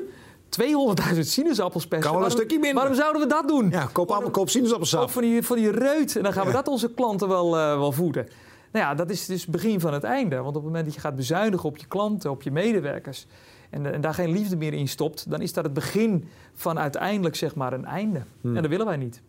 200.000 1.14 1.20
sinaasappels 1.20 1.88
pesten. 1.88 2.10
Kan 2.10 2.18
wel 2.18 2.26
een 2.26 2.32
stukje 2.32 2.60
minder. 2.60 2.76
Waarom 2.76 2.96
zouden 2.96 3.22
we 3.22 3.28
dat 3.28 3.48
doen? 3.48 3.70
Ja, 3.70 3.90
koop, 3.92 4.12
appel, 4.12 4.30
koop 4.30 4.50
sinaasappelsap. 4.50 5.10
Van 5.10 5.22
die, 5.22 5.44
van 5.44 5.58
die 5.58 5.72
reut. 5.72 6.16
En 6.16 6.24
dan 6.24 6.34
gaan 6.34 6.46
we 6.46 6.52
dat 6.52 6.68
onze 6.68 6.94
klanten 6.94 7.28
wel, 7.28 7.58
uh, 7.58 7.78
wel 7.78 7.92
voeden. 7.92 8.28
Nou 8.72 8.86
ja, 8.86 8.96
dat 8.96 9.10
is 9.10 9.26
dus 9.26 9.42
het 9.42 9.52
begin 9.52 9.80
van 9.80 9.94
het 9.94 10.04
einde. 10.04 10.36
Want 10.36 10.48
op 10.48 10.54
het 10.54 10.64
moment 10.64 10.86
dat 10.86 10.94
je 10.94 11.00
gaat 11.00 11.16
bezuinigen 11.16 11.70
op 11.70 11.78
je 11.78 11.88
klanten, 11.88 12.32
op 12.32 12.42
je 12.42 12.52
medewerkers... 12.52 13.26
En, 13.70 13.94
en 13.94 14.02
daar 14.02 14.14
geen 14.14 14.32
liefde 14.32 14.56
meer 14.56 14.74
in 14.74 14.88
stopt... 14.88 15.30
dan 15.30 15.42
is 15.42 15.54
dat 15.54 15.64
het 15.64 15.74
begin 15.74 16.28
van 16.54 16.80
uiteindelijk 16.80 17.36
zeg 17.36 17.56
maar 17.56 17.74
een 17.74 17.86
einde. 17.86 18.24
Hmm. 18.42 18.56
En 18.56 18.62
dat 18.62 18.72
willen 18.72 18.86
wij 18.86 18.98
niet. 18.98 19.22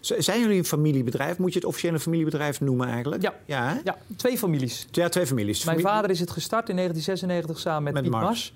Zijn 0.00 0.40
jullie 0.40 0.58
een 0.58 0.64
familiebedrijf? 0.64 1.38
Moet 1.38 1.52
je 1.52 1.58
het 1.58 1.68
officieel 1.68 1.92
een 1.92 2.00
familiebedrijf 2.00 2.60
noemen 2.60 2.88
eigenlijk? 2.88 3.22
Ja, 3.22 3.34
ja, 3.44 3.80
ja 3.84 3.96
twee 4.16 4.38
families. 4.38 4.86
Ja, 4.90 5.08
twee 5.08 5.26
families. 5.26 5.64
Mijn 5.64 5.80
vader 5.80 6.10
is 6.10 6.20
het 6.20 6.30
gestart 6.30 6.68
in 6.68 6.76
1996 6.76 7.58
samen 7.58 7.82
met, 7.82 7.92
met 7.92 8.02
Piet 8.02 8.12
Mars. 8.12 8.24
Mars. 8.24 8.52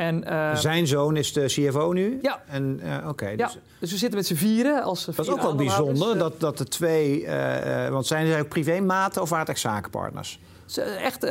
En, 0.00 0.24
uh, 0.28 0.56
Zijn 0.56 0.86
zoon 0.86 1.16
is 1.16 1.32
de 1.32 1.44
CFO 1.44 1.92
nu? 1.92 2.18
Ja. 2.22 2.42
En, 2.46 2.80
uh, 2.84 3.08
okay, 3.08 3.36
ja. 3.36 3.46
Dus, 3.46 3.58
dus, 3.78 3.90
we 3.90 3.96
zitten 3.96 4.18
met 4.18 4.26
z'n 4.26 4.34
vieren. 4.34 4.82
Als 4.82 5.04
dat 5.04 5.18
is 5.18 5.30
ook 5.30 5.42
wel 5.42 5.54
bijzonder 5.54 6.18
dat, 6.18 6.40
dat 6.40 6.58
de 6.58 6.64
twee... 6.64 7.22
Uh, 7.22 7.88
want 7.88 8.06
zijn 8.06 8.26
zij 8.26 8.40
ook 8.40 8.48
privématen 8.48 9.22
of 9.22 9.28
waren 9.28 9.44
het 9.46 9.54
echt 9.54 9.60
zakenpartners? 9.60 10.40
Echt, 10.98 11.26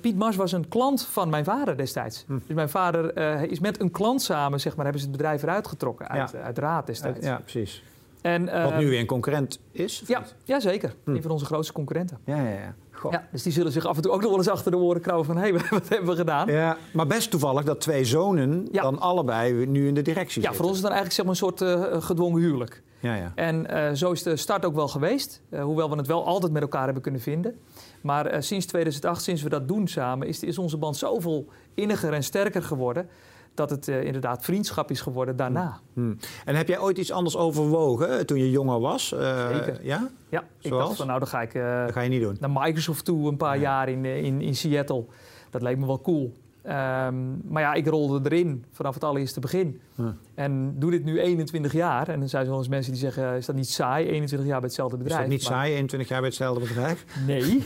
Piet 0.00 0.16
Mars 0.16 0.36
was 0.36 0.52
een 0.52 0.68
klant 0.68 1.06
van 1.06 1.30
mijn 1.30 1.44
vader 1.44 1.76
destijds. 1.76 2.24
Hm. 2.26 2.38
Dus 2.46 2.54
mijn 2.54 2.68
vader 2.68 3.16
is 3.50 3.60
met 3.60 3.80
een 3.80 3.90
klant 3.90 4.22
samen, 4.22 4.60
zeg 4.60 4.76
maar, 4.76 4.84
hebben 4.84 5.02
ze 5.02 5.08
het 5.08 5.16
bedrijf 5.16 5.42
eruit 5.42 5.68
getrokken 5.68 6.08
uit, 6.08 6.30
ja. 6.30 6.40
uit 6.40 6.58
Raad 6.58 6.86
destijds. 6.86 7.26
ja, 7.26 7.36
precies. 7.36 7.82
En, 8.20 8.62
Wat 8.62 8.76
nu 8.76 8.88
weer 8.88 9.00
een 9.00 9.06
concurrent 9.06 9.58
is? 9.72 10.02
Ja, 10.06 10.22
ja, 10.44 10.60
zeker. 10.60 10.94
Hm. 11.04 11.10
Een 11.10 11.22
van 11.22 11.30
onze 11.30 11.44
grootste 11.44 11.72
concurrenten. 11.72 12.18
Ja, 12.24 12.36
ja, 12.36 12.74
ja. 13.12 13.18
Ja, 13.18 13.28
dus 13.30 13.42
die 13.42 13.52
zullen 13.52 13.72
zich 13.72 13.86
af 13.86 13.96
en 13.96 14.02
toe 14.02 14.12
ook 14.12 14.20
nog 14.20 14.30
wel 14.30 14.38
eens 14.38 14.48
achter 14.48 14.70
de 14.70 14.76
oren 14.76 15.00
krauwen 15.00 15.26
van... 15.26 15.36
hé, 15.36 15.50
hey, 15.50 15.52
wat 15.70 15.88
hebben 15.88 16.08
we 16.08 16.16
gedaan? 16.16 16.48
Ja, 16.48 16.76
maar 16.92 17.06
best 17.06 17.30
toevallig 17.30 17.64
dat 17.64 17.80
twee 17.80 18.04
zonen 18.04 18.68
dan 18.70 18.98
allebei 18.98 19.66
nu 19.66 19.88
in 19.88 19.94
de 19.94 20.02
directie 20.02 20.42
ja, 20.42 20.48
zitten. 20.48 20.50
Ja, 20.50 20.56
voor 20.56 20.66
ons 20.66 20.76
is 20.76 20.82
het 20.82 20.92
dan 20.92 20.96
eigenlijk 20.96 21.14
zeg 21.14 21.24
maar, 21.24 21.58
een 21.58 21.76
soort 21.76 21.90
uh, 21.92 22.02
gedwongen 22.02 22.40
huwelijk. 22.40 22.82
Ja, 23.00 23.14
ja. 23.14 23.32
En 23.34 23.66
uh, 23.70 23.90
zo 23.92 24.12
is 24.12 24.22
de 24.22 24.36
start 24.36 24.64
ook 24.64 24.74
wel 24.74 24.88
geweest. 24.88 25.40
Uh, 25.50 25.62
hoewel 25.62 25.90
we 25.90 25.96
het 25.96 26.06
wel 26.06 26.26
altijd 26.26 26.52
met 26.52 26.62
elkaar 26.62 26.84
hebben 26.84 27.02
kunnen 27.02 27.20
vinden. 27.20 27.58
Maar 28.00 28.42
sinds 28.42 28.66
2008, 28.66 29.22
sinds 29.22 29.42
we 29.42 29.48
dat 29.48 29.68
doen 29.68 29.88
samen... 29.88 30.28
is, 30.28 30.42
is 30.42 30.58
onze 30.58 30.76
band 30.76 30.96
zoveel 30.96 31.46
inniger 31.74 32.12
en 32.12 32.22
sterker 32.22 32.62
geworden 32.62 33.08
dat 33.54 33.70
het 33.70 33.88
uh, 33.88 34.04
inderdaad 34.04 34.44
vriendschap 34.44 34.90
is 34.90 35.00
geworden 35.00 35.36
daarna. 35.36 35.80
Hmm. 35.92 36.04
Hmm. 36.04 36.18
En 36.44 36.54
heb 36.54 36.68
jij 36.68 36.78
ooit 36.78 36.98
iets 36.98 37.12
anders 37.12 37.36
overwogen 37.36 38.26
toen 38.26 38.38
je 38.38 38.50
jonger 38.50 38.80
was? 38.80 39.12
Uh, 39.12 39.48
Zeker. 39.48 39.78
Ja? 39.82 40.08
Ja, 40.28 40.44
ik 40.60 40.70
dacht 40.70 40.96
van 40.96 41.06
nou, 41.06 41.18
dan 41.18 41.28
ga 41.28 41.42
ik 41.42 41.50
ga 41.92 42.00
je 42.00 42.08
niet 42.08 42.22
doen. 42.22 42.36
naar 42.40 42.50
Microsoft 42.50 43.04
toe 43.04 43.28
een 43.28 43.36
paar 43.36 43.56
ja. 43.56 43.62
jaar 43.62 43.88
in, 43.88 44.04
in, 44.04 44.40
in 44.40 44.56
Seattle. 44.56 45.04
dat 45.50 45.62
leek 45.62 45.78
me 45.78 45.86
wel 45.86 46.00
cool. 46.00 46.32
Ehm, 46.64 47.14
maar 47.52 47.62
ja, 47.62 47.74
ik 47.74 47.86
rolde 47.86 48.20
erin 48.30 48.64
vanaf 48.72 48.94
het 48.94 49.04
allereerste 49.04 49.40
begin. 49.40 49.80
Ja. 49.94 50.14
En 50.34 50.74
doe 50.78 50.90
dit 50.90 51.04
nu 51.04 51.20
21 51.20 51.72
jaar. 51.72 52.08
En 52.08 52.18
dan 52.18 52.28
zijn 52.28 52.42
er 52.44 52.48
wel 52.48 52.58
eens 52.58 52.68
mensen 52.68 52.92
die 52.92 53.00
zeggen, 53.00 53.36
is 53.36 53.46
dat 53.46 53.54
niet 53.56 53.68
saai? 53.68 54.06
21 54.06 54.48
jaar 54.48 54.58
bij 54.60 54.66
hetzelfde 54.68 54.96
Is 54.96 55.02
bedrijf. 55.02 55.22
dat 55.22 55.30
niet 55.32 55.42
Maar- 55.42 55.52
saai, 55.52 55.72
21 55.72 56.08
jaar 56.08 56.20
bij 56.20 56.28
hetzelfde 56.28 56.60
bedrijf? 56.68 57.04
Nee. 57.26 57.62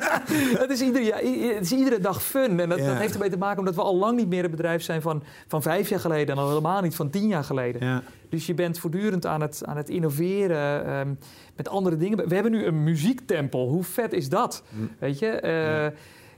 het, 0.62 0.70
is 0.70 0.80
iedere, 0.80 1.24
i- 1.24 1.52
het 1.54 1.64
is 1.64 1.72
iedere 1.72 1.98
dag 2.00 2.22
fun. 2.22 2.60
En 2.60 2.68
dat, 2.68 2.78
Ja. 2.78 2.86
dat 2.86 2.96
heeft 2.98 3.14
ermee 3.14 3.30
te 3.30 3.38
maken 3.38 3.58
omdat 3.58 3.74
we 3.74 3.82
al 3.82 3.96
lang 3.96 4.16
niet 4.16 4.28
meer 4.28 4.42
het 4.42 4.50
bedrijf 4.50 4.82
zijn 4.82 5.02
van, 5.02 5.22
van 5.48 5.62
vijf 5.62 5.88
jaar 5.88 6.00
geleden. 6.00 6.36
En 6.36 6.42
al 6.42 6.48
helemaal 6.48 6.82
niet 6.82 6.94
van 6.94 7.10
tien 7.10 7.28
jaar 7.28 7.44
geleden. 7.44 7.86
Ja. 7.86 8.02
Dus 8.28 8.46
je 8.46 8.54
bent 8.54 8.78
voortdurend 8.78 9.26
aan 9.26 9.40
het, 9.40 9.62
aan 9.64 9.76
het 9.76 9.88
innoveren 9.88 10.86
ehm, 10.86 11.08
met 11.56 11.68
andere 11.68 11.96
dingen. 11.96 12.28
We 12.28 12.34
hebben 12.34 12.52
nu 12.52 12.64
een 12.64 12.82
muziektempel. 12.84 13.68
Hoe 13.68 13.84
vet 13.84 14.12
is 14.12 14.28
dat? 14.28 14.62
Hm. 14.68 14.76
Weet 14.98 15.18
je? 15.18 15.26
Eh, 15.26 15.86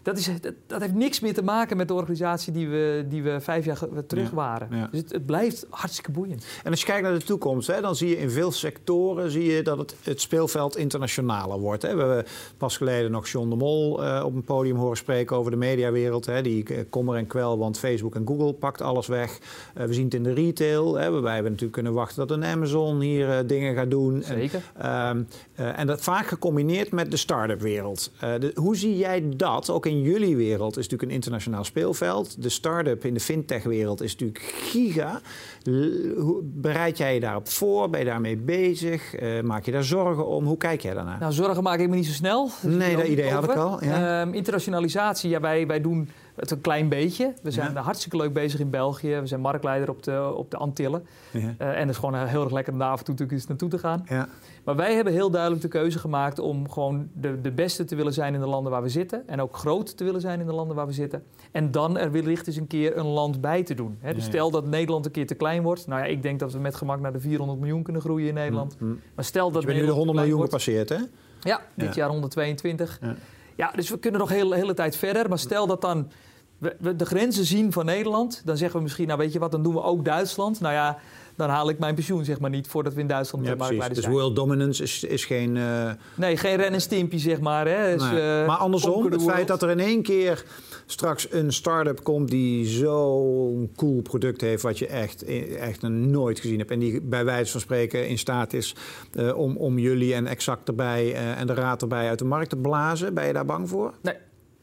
dat, 0.04 0.18
is, 0.18 0.30
dat, 0.40 0.52
dat 0.66 0.80
heeft 0.80 0.94
niks 0.94 1.20
meer 1.20 1.34
te 1.34 1.42
maken 1.42 1.76
met 1.76 1.88
de 1.88 1.94
organisatie 1.94 2.52
die 2.52 2.68
we, 2.68 3.04
die 3.08 3.23
we 3.23 3.40
vijf 3.40 3.64
jaar 3.64 3.78
terug 4.06 4.28
Ja. 4.28 4.34
waren. 4.34 4.68
Ja. 4.70 4.88
Dus 4.90 5.00
het, 5.00 5.12
het 5.12 5.26
blijft 5.26 5.66
hartstikke 5.70 6.11
boeiend. 6.11 6.44
En 6.64 6.70
als 6.70 6.80
je 6.80 6.87
kijkt 6.87 7.02
naar 7.02 7.18
de 7.18 7.25
toekomst, 7.25 7.66
hè, 7.66 7.80
dan 7.80 7.96
zie 7.96 8.08
je 8.08 8.18
in 8.18 8.30
veel 8.30 8.52
sectoren 8.52 9.30
zie 9.30 9.44
je 9.52 9.62
dat 9.62 9.78
het, 9.78 9.94
het 10.02 10.20
speelveld 10.20 10.76
internationaler 10.76 11.58
wordt. 11.58 11.82
Hè. 11.82 11.94
We 11.94 12.02
hebben 12.02 12.25
pas 12.56 12.76
geleden 12.76 13.11
nog 13.11 13.28
John 13.28 13.49
de 13.49 13.56
Mol 13.56 14.04
eh, 14.04 14.23
op 14.25 14.34
een 14.34 14.44
podium 14.44 14.76
horen 14.76 14.96
spreken 14.96 15.37
over 15.37 15.50
de 15.50 15.56
mediawereld. 15.56 16.26
Hè, 16.26 16.42
die 16.42 16.64
eh, 16.64 16.78
kommer 16.90 17.16
en 17.16 17.26
kwel, 17.26 17.58
want 17.58 17.78
Facebook 17.78 18.14
en 18.14 18.26
Google 18.26 18.52
pakt 18.52 18.80
alles 18.80 19.06
weg. 19.06 19.38
Eh, 19.75 19.87
we 19.87 19.92
zien 19.94 20.04
het 20.04 20.14
in 20.14 20.23
de 20.23 20.32
retail, 20.32 20.94
hè, 20.94 21.11
waarbij 21.11 21.37
we 21.42 21.49
natuurlijk 21.49 21.73
kunnen 21.73 21.92
wachten 21.92 22.26
dat 22.26 22.37
een 22.37 22.44
Amazon 22.44 23.00
hier 23.00 23.46
dingen 23.46 23.75
gaat 23.75 23.90
doen. 23.90 24.14
En, 24.23 24.23
Zeker. 24.38 24.62
Ehm, 24.78 25.23
eh, 25.54 25.78
en 25.78 25.87
dat 25.87 26.00
vaak 26.00 26.26
gecombineerd 26.26 26.92
met 26.92 27.11
de 27.11 27.16
start-up 27.16 27.61
wereld. 27.61 28.11
De- 28.20 28.52
hoe 28.54 28.76
zie 28.76 28.96
jij 28.96 29.28
dat? 29.37 29.70
Ook 29.70 29.87
in 29.87 29.93
jullie 30.02 30.36
wereld 30.36 30.70
is 30.76 30.82
natuurlijk 30.82 31.10
een 31.10 31.16
internationaal 31.16 31.64
speelveld. 31.64 32.42
De 32.42 32.48
start-up 32.48 33.04
in 33.04 33.14
de 33.14 33.20
fintech 33.20 33.62
wereld 33.62 34.02
is 34.02 34.12
natuurlijk 34.12 34.44
giga. 34.44 35.20
Hoe 36.16 36.40
bereid 36.42 36.98
jij 36.98 37.14
je 37.14 37.20
daarop 37.20 37.48
voor? 37.48 37.90
Ben 37.90 38.00
je 38.00 38.06
daarmee 38.06 38.36
bezig? 38.36 39.14
Eh, 39.14 39.40
maak 39.40 39.64
je 39.64 39.72
daar 39.72 39.84
zorgen 39.84 40.26
om? 40.26 40.44
Hoe 40.44 40.56
kijk 40.56 40.80
jij 40.80 40.94
daarnaar? 40.94 41.18
Nou, 41.20 41.32
zorgen 41.32 41.62
maak 41.62 41.78
ik 41.78 41.88
me 41.88 41.94
niet 41.96 42.06
zo 42.06 42.12
snel. 42.12 42.50
Nee, 42.62 42.96
dat 42.96 43.06
idee 43.06 43.30
had 43.30 43.44
ik 43.44 43.50
al, 43.56 43.84
ja. 43.84 44.20
Ehm, 44.20 44.34
internationalisatie, 44.34 45.30
ja, 45.30 45.40
wij, 45.40 45.66
wij 45.66 45.80
doen 45.80 46.08
het 46.34 46.50
een 46.50 46.60
klein 46.60 46.88
beetje. 46.88 47.32
We 47.42 47.50
zijn 47.50 47.72
Ja. 47.72 47.80
hartstikke 47.80 48.16
leuk 48.16 48.32
bezig 48.32 48.60
in 48.60 48.70
België. 48.70 49.18
We 49.20 49.26
zijn 49.26 49.40
marktleider 49.40 49.88
op 49.90 50.02
de, 50.02 50.32
op 50.36 50.50
de 50.50 50.56
Antillen. 50.56 51.06
Ja. 51.30 51.54
Eh, 51.58 51.68
en 51.68 51.78
het 51.80 51.88
is 51.88 51.96
gewoon 51.96 52.26
heel 52.26 52.42
erg 52.42 52.52
lekker 52.52 52.72
om 52.72 52.78
daar 52.78 52.90
af 52.90 52.98
en 52.98 53.04
toe 53.04 53.14
natuurlijk 53.14 53.38
eens 53.40 53.48
naartoe 53.48 53.68
te 53.68 53.78
gaan. 53.78 54.04
Ja. 54.08 54.28
Maar 54.64 54.76
wij 54.76 54.94
hebben 54.94 55.12
heel 55.12 55.30
duidelijk 55.30 55.62
de 55.62 55.68
keuze 55.68 55.99
gemaakt 55.99 56.38
om 56.38 56.71
gewoon 56.71 57.09
de, 57.12 57.40
de 57.40 57.52
beste 57.52 57.85
te 57.85 57.97
willen 57.97 58.12
zijn 58.12 58.35
in 58.35 58.40
de 58.40 58.47
landen 58.47 58.73
waar 58.73 58.83
we 58.83 58.88
zitten. 58.88 59.28
En 59.28 59.40
ook 59.40 59.56
groot 59.56 59.97
te 59.97 60.04
willen 60.04 60.21
zijn 60.21 60.40
in 60.40 60.47
de 60.47 60.52
landen 60.52 60.76
waar 60.76 60.87
we 60.87 60.92
zitten. 60.92 61.25
En 61.52 61.71
dan 61.71 61.99
er 61.99 62.11
wellicht 62.12 62.47
eens 62.47 62.56
een 62.56 62.66
keer 62.66 62.97
een 62.97 63.06
land 63.06 63.40
bij 63.40 63.62
te 63.62 63.75
doen. 63.75 63.97
Hè. 64.00 64.14
Dus 64.14 64.25
stel 64.25 64.50
dat 64.50 64.66
Nederland 64.66 65.06
een 65.06 65.12
keer 65.12 65.26
te 65.26 65.35
klein 65.35 65.62
wordt. 65.62 65.87
Nou 65.87 66.00
ja, 66.00 66.06
ik 66.06 66.23
denk 66.23 66.38
dat 66.38 66.52
we 66.52 66.59
met 66.59 66.75
gemak 66.75 67.00
naar 67.00 67.12
de 67.12 67.21
400 67.21 67.59
miljoen 67.61 67.83
kunnen 67.83 68.02
groeien 68.02 68.28
in 68.28 68.35
Nederland. 68.35 68.76
Hm, 68.78 68.85
hm. 68.85 68.94
Maar 69.14 69.25
stel 69.25 69.50
dat 69.50 69.61
Je 69.61 69.66
bent 69.66 69.80
nu 69.80 69.87
de 69.87 69.92
Nederland 69.92 70.06
100 70.06 70.16
te 70.16 70.23
miljoen 70.30 70.44
gepasseerd, 70.50 70.88
hè? 70.88 70.99
ja, 71.50 71.61
dit 71.75 71.94
Ja. 71.94 72.00
jaar 72.00 72.11
122. 72.11 72.99
Ja. 73.00 73.16
Ja. 73.56 73.71
dus 73.75 73.90
we 73.90 73.99
kunnen 73.99 74.21
nog 74.21 74.28
de 74.28 74.35
hele, 74.35 74.54
hele 74.54 74.75
tijd 74.75 74.97
verder. 74.97 75.28
Maar 75.28 75.38
stel 75.38 75.66
dat 75.66 75.80
dan 75.80 76.09
we, 76.64 76.76
we 76.80 76.97
de 76.97 77.04
grenzen 77.06 77.44
zien 77.44 77.73
van 77.73 77.85
Nederland... 77.85 78.42
dan 78.44 78.56
zeggen 78.56 78.76
we 78.76 78.83
misschien, 78.83 79.06
nou 79.06 79.18
weet 79.18 79.33
je 79.33 79.38
wat, 79.38 79.52
dan 79.52 79.62
doen 79.62 79.75
we 79.75 79.83
ook 79.83 80.04
Duitsland. 80.04 80.61
Nou 80.61 80.75
ja, 80.75 80.99
dan 81.37 81.49
haal 81.49 81.68
ik 81.68 81.78
mijn 81.78 81.94
pensioen 81.94 82.25
zeg 82.25 82.40
maar 82.40 82.50
niet... 82.50 82.68
voordat 82.68 82.94
we 82.94 83.00
in 83.00 83.07
Duitsland 83.07 83.46
Ja, 83.46 83.55
de 83.55 83.88
Dus 83.88 83.98
zijn. 83.98 84.12
world 84.12 84.37
dominance 84.37 84.83
is, 84.83 85.05
is 85.05 85.24
geen... 85.24 85.57
eh, 85.57 85.90
Nee, 86.14 86.37
geen 86.37 86.57
ren 86.57 86.72
en 86.72 86.81
stimpje 86.81 87.18
zeg 87.18 87.40
maar. 87.40 87.68
Hè. 87.68 87.92
Dus, 87.96 88.11
Nee. 88.11 88.20
eh, 88.20 88.46
maar 88.46 88.57
andersom, 88.57 89.11
het 89.12 89.22
feit 89.22 89.48
dat 89.48 89.62
er 89.62 89.70
in 89.70 89.81
één 89.81 90.03
keer 90.03 90.44
straks 90.87 91.33
een 91.33 91.53
start-up 91.53 92.03
komt 92.03 92.31
die 92.31 92.66
zo'n 92.66 93.72
cool 93.77 94.03
product 94.03 94.40
heeft 94.40 94.62
wat 94.62 94.79
je 94.79 94.87
echt, 94.87 95.24
echt 95.59 95.83
nooit 95.88 96.40
gezien 96.40 96.59
hebt. 96.59 96.70
En 96.70 96.79
die 96.79 97.00
bij 97.00 97.24
wijze 97.24 97.53
van 97.53 97.61
spreken 97.61 98.09
in 98.09 98.18
staat 98.18 98.53
is 98.53 98.74
eh, 99.12 99.37
om, 99.38 99.57
om 99.57 99.79
jullie 99.79 100.14
en 100.14 100.27
exact 100.27 100.68
erbij 100.68 101.14
en 101.14 101.46
de 101.46 101.55
raad 101.55 101.83
erbij 101.83 102.09
uit 102.09 102.18
de 102.18 102.24
markt 102.24 102.50
te 102.50 102.57
blazen. 102.57 103.14
Ben 103.14 103.27
je 103.27 103.33
daar 103.33 103.44
bang 103.44 103.68
voor? 103.68 103.92
Nee. 104.03 104.14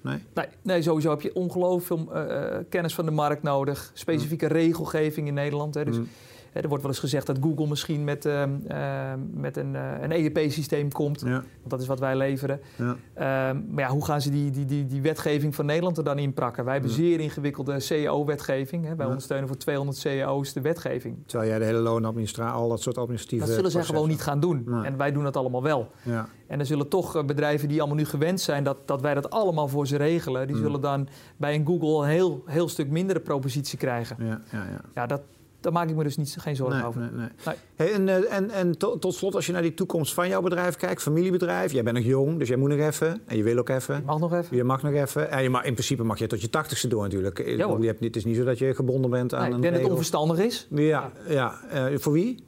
Nee? 0.02 0.18
Nee, 0.34 0.46
nee, 0.62 0.82
sowieso 0.82 1.10
heb 1.10 1.22
je 1.22 1.36
ongelooflijk 1.36 1.86
veel 1.86 2.14
eh, 2.16 2.58
kennis 2.70 2.94
van 2.94 3.06
de 3.06 3.12
markt 3.12 3.44
nodig. 3.44 3.92
Specifieke 3.94 4.48
regelgeving 4.48 5.28
in 5.28 5.34
Nederland. 5.34 5.74
Hè. 5.74 5.86
Dus 5.86 5.98
Mm. 5.98 6.08
Er 6.52 6.68
wordt 6.68 6.84
wel 6.84 6.92
eens 6.92 7.00
gezegd 7.02 7.28
dat 7.28 7.38
Google 7.42 7.68
misschien 7.68 8.04
met, 8.04 8.26
ehm, 8.26 8.50
ehm, 8.68 9.20
met 9.34 9.58
een, 9.58 9.76
eh, 9.76 9.92
een 10.02 10.12
EDP-systeem 10.12 10.92
komt. 10.92 11.22
Ja, 11.22 11.30
Want 11.32 11.70
dat 11.70 11.82
is 11.82 11.88
wat 11.88 12.00
wij 12.00 12.16
leveren. 12.18 12.60
ja. 12.76 12.96
Ehm, 13.14 13.62
maar 13.70 13.84
ja, 13.84 13.90
hoe 13.90 14.06
gaan 14.06 14.22
ze 14.22 14.30
die, 14.30 14.52
die, 14.52 14.66
die, 14.66 14.86
die 14.86 15.02
wetgeving 15.02 15.56
van 15.56 15.66
Nederland 15.66 15.98
er 15.98 16.04
dan 16.04 16.18
in 16.18 16.34
prakken? 16.34 16.64
Wij 16.64 16.74
hebben 16.74 16.92
zeer 16.92 17.20
ingewikkelde 17.20 17.80
CEO-wetgeving. 17.80 18.96
Wij 18.98 19.06
ondersteunen 19.06 19.48
voor 19.48 19.58
200 19.58 19.98
CEO's 19.98 20.54
de 20.54 20.62
wetgeving. 20.62 21.18
Terwijl 21.26 21.50
jij 21.50 21.60
de 21.60 21.66
hele 21.66 21.80
loonadministratie, 21.80 22.56
al 22.56 22.70
dat 22.70 22.82
soort 22.82 22.98
administratieve 22.98 23.46
Dat 23.46 23.56
zullen 23.56 23.72
zij 23.72 23.84
gewoon 23.84 24.08
niet 24.08 24.22
gaan 24.22 24.40
doen. 24.40 24.64
Nee. 24.66 24.84
En 24.84 24.98
wij 24.98 25.12
doen 25.12 25.24
dat 25.24 25.38
allemaal 25.38 25.64
wel. 25.64 25.92
Ja, 26.04 26.28
En 26.48 26.60
er 26.60 26.66
zullen 26.66 26.88
toch 26.88 27.16
eh, 27.16 27.24
bedrijven 27.24 27.68
die 27.68 27.80
allemaal 27.80 27.98
nu 27.98 28.06
gewend 28.06 28.42
zijn 28.42 28.64
dat, 28.64 28.78
dat 28.88 29.02
wij 29.02 29.14
dat 29.14 29.30
allemaal 29.30 29.68
voor 29.68 29.88
ze 29.88 29.96
regelen, 29.98 30.48
die 30.48 30.56
Mm. 30.56 30.62
zullen 30.62 30.82
dan 30.82 31.08
bij 31.38 31.56
een 31.56 31.66
Google 31.66 32.04
een 32.04 32.10
heel, 32.12 32.44
heel 32.46 32.70
stuk 32.70 32.90
mindere 32.90 33.20
propositie 33.20 33.78
krijgen. 33.78 34.16
ja, 34.20 34.42
ja. 34.52 34.64
ja. 34.72 34.82
Ja, 34.96 35.06
dat, 35.06 35.22
daar 35.62 35.72
maak 35.72 35.90
ik 35.90 35.96
me 35.96 36.04
dus 36.04 36.18
niet, 36.18 36.36
geen 36.40 36.56
zorgen 36.56 36.78
Nee, 36.78 36.88
over. 36.88 37.02
nee, 37.02 37.10
nee. 37.12 37.30
Nee. 37.46 37.56
Hey, 37.76 37.92
en 37.94 38.10
eh, 38.10 38.36
en, 38.36 38.50
en 38.50 38.78
tot, 38.78 39.02
tot 39.02 39.14
slot, 39.14 39.36
als 39.36 39.46
je 39.46 39.52
naar 39.52 39.62
die 39.62 39.74
toekomst 39.74 40.14
van 40.14 40.28
jouw 40.28 40.42
bedrijf 40.42 40.76
kijkt, 40.76 41.02
familiebedrijf, 41.02 41.72
jij 41.72 41.84
bent 41.84 41.96
nog 41.98 42.06
jong, 42.06 42.40
dus 42.40 42.48
jij 42.48 42.58
moet 42.58 42.70
nog 42.70 42.80
even 42.80 43.22
en 43.26 43.38
je 43.38 43.44
wil 43.44 43.58
ook 43.58 43.70
even. 43.70 43.98
Ik 43.98 44.06
mag 44.06 44.20
nog 44.20 44.34
even. 44.34 44.58
Je 44.58 44.64
mag 44.64 44.82
nog 44.82 44.94
even. 44.94 45.32
En 45.32 45.44
je 45.44 45.50
mag, 45.50 45.64
in 45.64 45.74
principe 45.74 46.04
mag 46.04 46.20
je 46.20 46.28
tot 46.28 46.42
je 46.42 46.50
tachtigste 46.50 46.88
door 46.88 47.02
natuurlijk. 47.04 47.46
Ja, 47.46 47.66
hoor. 47.66 47.82
je 47.82 47.88
hebt, 47.88 48.04
het 48.04 48.16
is 48.16 48.26
niet 48.26 48.36
zo 48.36 48.44
dat 48.44 48.58
je 48.58 48.76
gebonden 48.76 49.12
bent 49.12 49.34
aan 49.34 49.42
Nee, 49.42 49.50
een 49.50 49.56
ik 49.56 49.62
denk 49.62 49.74
dat 49.74 49.82
het 49.82 49.92
onverstandig 49.92 50.38
is. 50.40 50.68
Ja, 50.70 51.12
ja. 51.28 51.60
Eh, 51.70 51.86
voor 51.98 52.14
wie? 52.14 52.44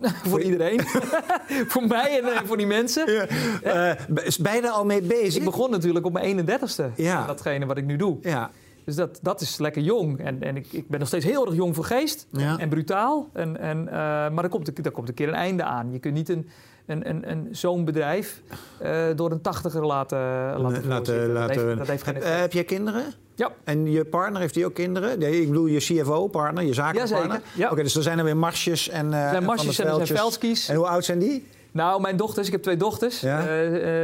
voor 0.30 0.40
iedereen. 0.40 0.80
voor 1.72 1.86
mij 1.86 2.20
en 2.20 2.32
eh, 2.32 2.40
voor 2.44 2.56
die 2.56 2.66
mensen. 2.66 3.28
Eh, 3.62 3.92
is 4.24 4.38
beide 4.38 4.70
al 4.70 4.84
mee 4.84 5.02
bezig? 5.02 5.36
Ik 5.36 5.44
begon 5.44 5.70
natuurlijk 5.70 6.06
op 6.06 6.12
mijn 6.12 6.46
31ste. 6.46 6.84
Ja. 6.96 7.18
met 7.18 7.26
Datgene 7.26 7.66
wat 7.66 7.76
ik 7.76 7.84
nu 7.84 7.96
doe. 7.96 8.18
Ja, 8.20 8.50
Dus 8.86 8.94
dat, 8.94 9.18
dat 9.22 9.40
is 9.40 9.58
lekker 9.58 9.82
jong. 9.82 10.18
En, 10.18 10.42
en 10.42 10.56
ik, 10.56 10.66
ik 10.70 10.88
ben 10.88 10.98
nog 10.98 11.08
steeds 11.08 11.24
heel 11.24 11.46
erg 11.46 11.54
jong 11.54 11.74
voor 11.74 11.84
geest. 11.84 12.26
Ja. 12.30 12.58
En 12.58 12.68
brutaal. 12.68 13.28
En, 13.32 13.60
en, 13.60 13.88
eh, 13.88 13.94
maar 14.30 14.44
er 14.44 14.48
komt, 14.48 14.86
er 14.86 14.90
komt 14.90 15.08
een 15.08 15.14
keer 15.14 15.28
een 15.28 15.34
einde 15.34 15.62
aan. 15.62 15.92
Je 15.92 15.98
kunt 15.98 16.14
niet 16.14 16.28
een, 16.28 16.48
een, 16.86 17.08
een, 17.08 17.30
een, 17.30 17.48
zo'n 17.50 17.84
bedrijf 17.84 18.42
eh, 18.78 19.04
door 19.16 19.30
een 19.30 19.40
tachtiger 19.40 19.86
laten, 19.86 20.18
laten 20.18 20.86
laten, 20.88 20.88
laten, 20.88 21.34
dat, 21.34 21.48
heeft, 21.48 21.78
dat 21.78 21.86
heeft 21.86 22.02
geen 22.02 22.14
heb, 22.14 22.22
eh, 22.22 22.38
heb 22.38 22.52
jij 22.52 22.64
kinderen? 22.64 23.04
Ja. 23.34 23.52
En 23.64 23.90
je 23.90 24.04
partner, 24.04 24.40
heeft 24.40 24.54
die 24.54 24.64
ook 24.64 24.74
kinderen? 24.74 25.18
Nee, 25.18 25.40
ik 25.40 25.48
bedoel 25.48 25.66
je 25.66 25.78
CFO-partner, 25.78 26.64
je 26.64 26.74
zakenpartner? 26.74 27.20
Jazeker, 27.20 27.42
ja. 27.54 27.70
Oké, 27.70 27.82
dus 27.82 27.96
er 27.96 28.02
zijn 28.02 28.18
er 28.18 28.24
weer 28.24 28.36
marsjes 28.36 28.88
en 28.88 29.12
eh 29.12 29.22
Er 29.22 29.30
zijn 29.30 29.32
van 29.32 29.40
de 29.40 29.46
marsjes 29.46 29.78
en 29.78 29.86
er 29.86 30.06
zijn. 30.06 30.56
En 30.68 30.74
hoe 30.76 30.86
oud 30.86 31.04
zijn 31.04 31.18
die? 31.18 31.46
Nou, 31.76 32.00
mijn 32.00 32.16
dochters, 32.16 32.46
ik 32.46 32.52
heb 32.52 32.62
twee 32.62 32.76
dochters. 32.76 33.20
Ja. 33.20 33.48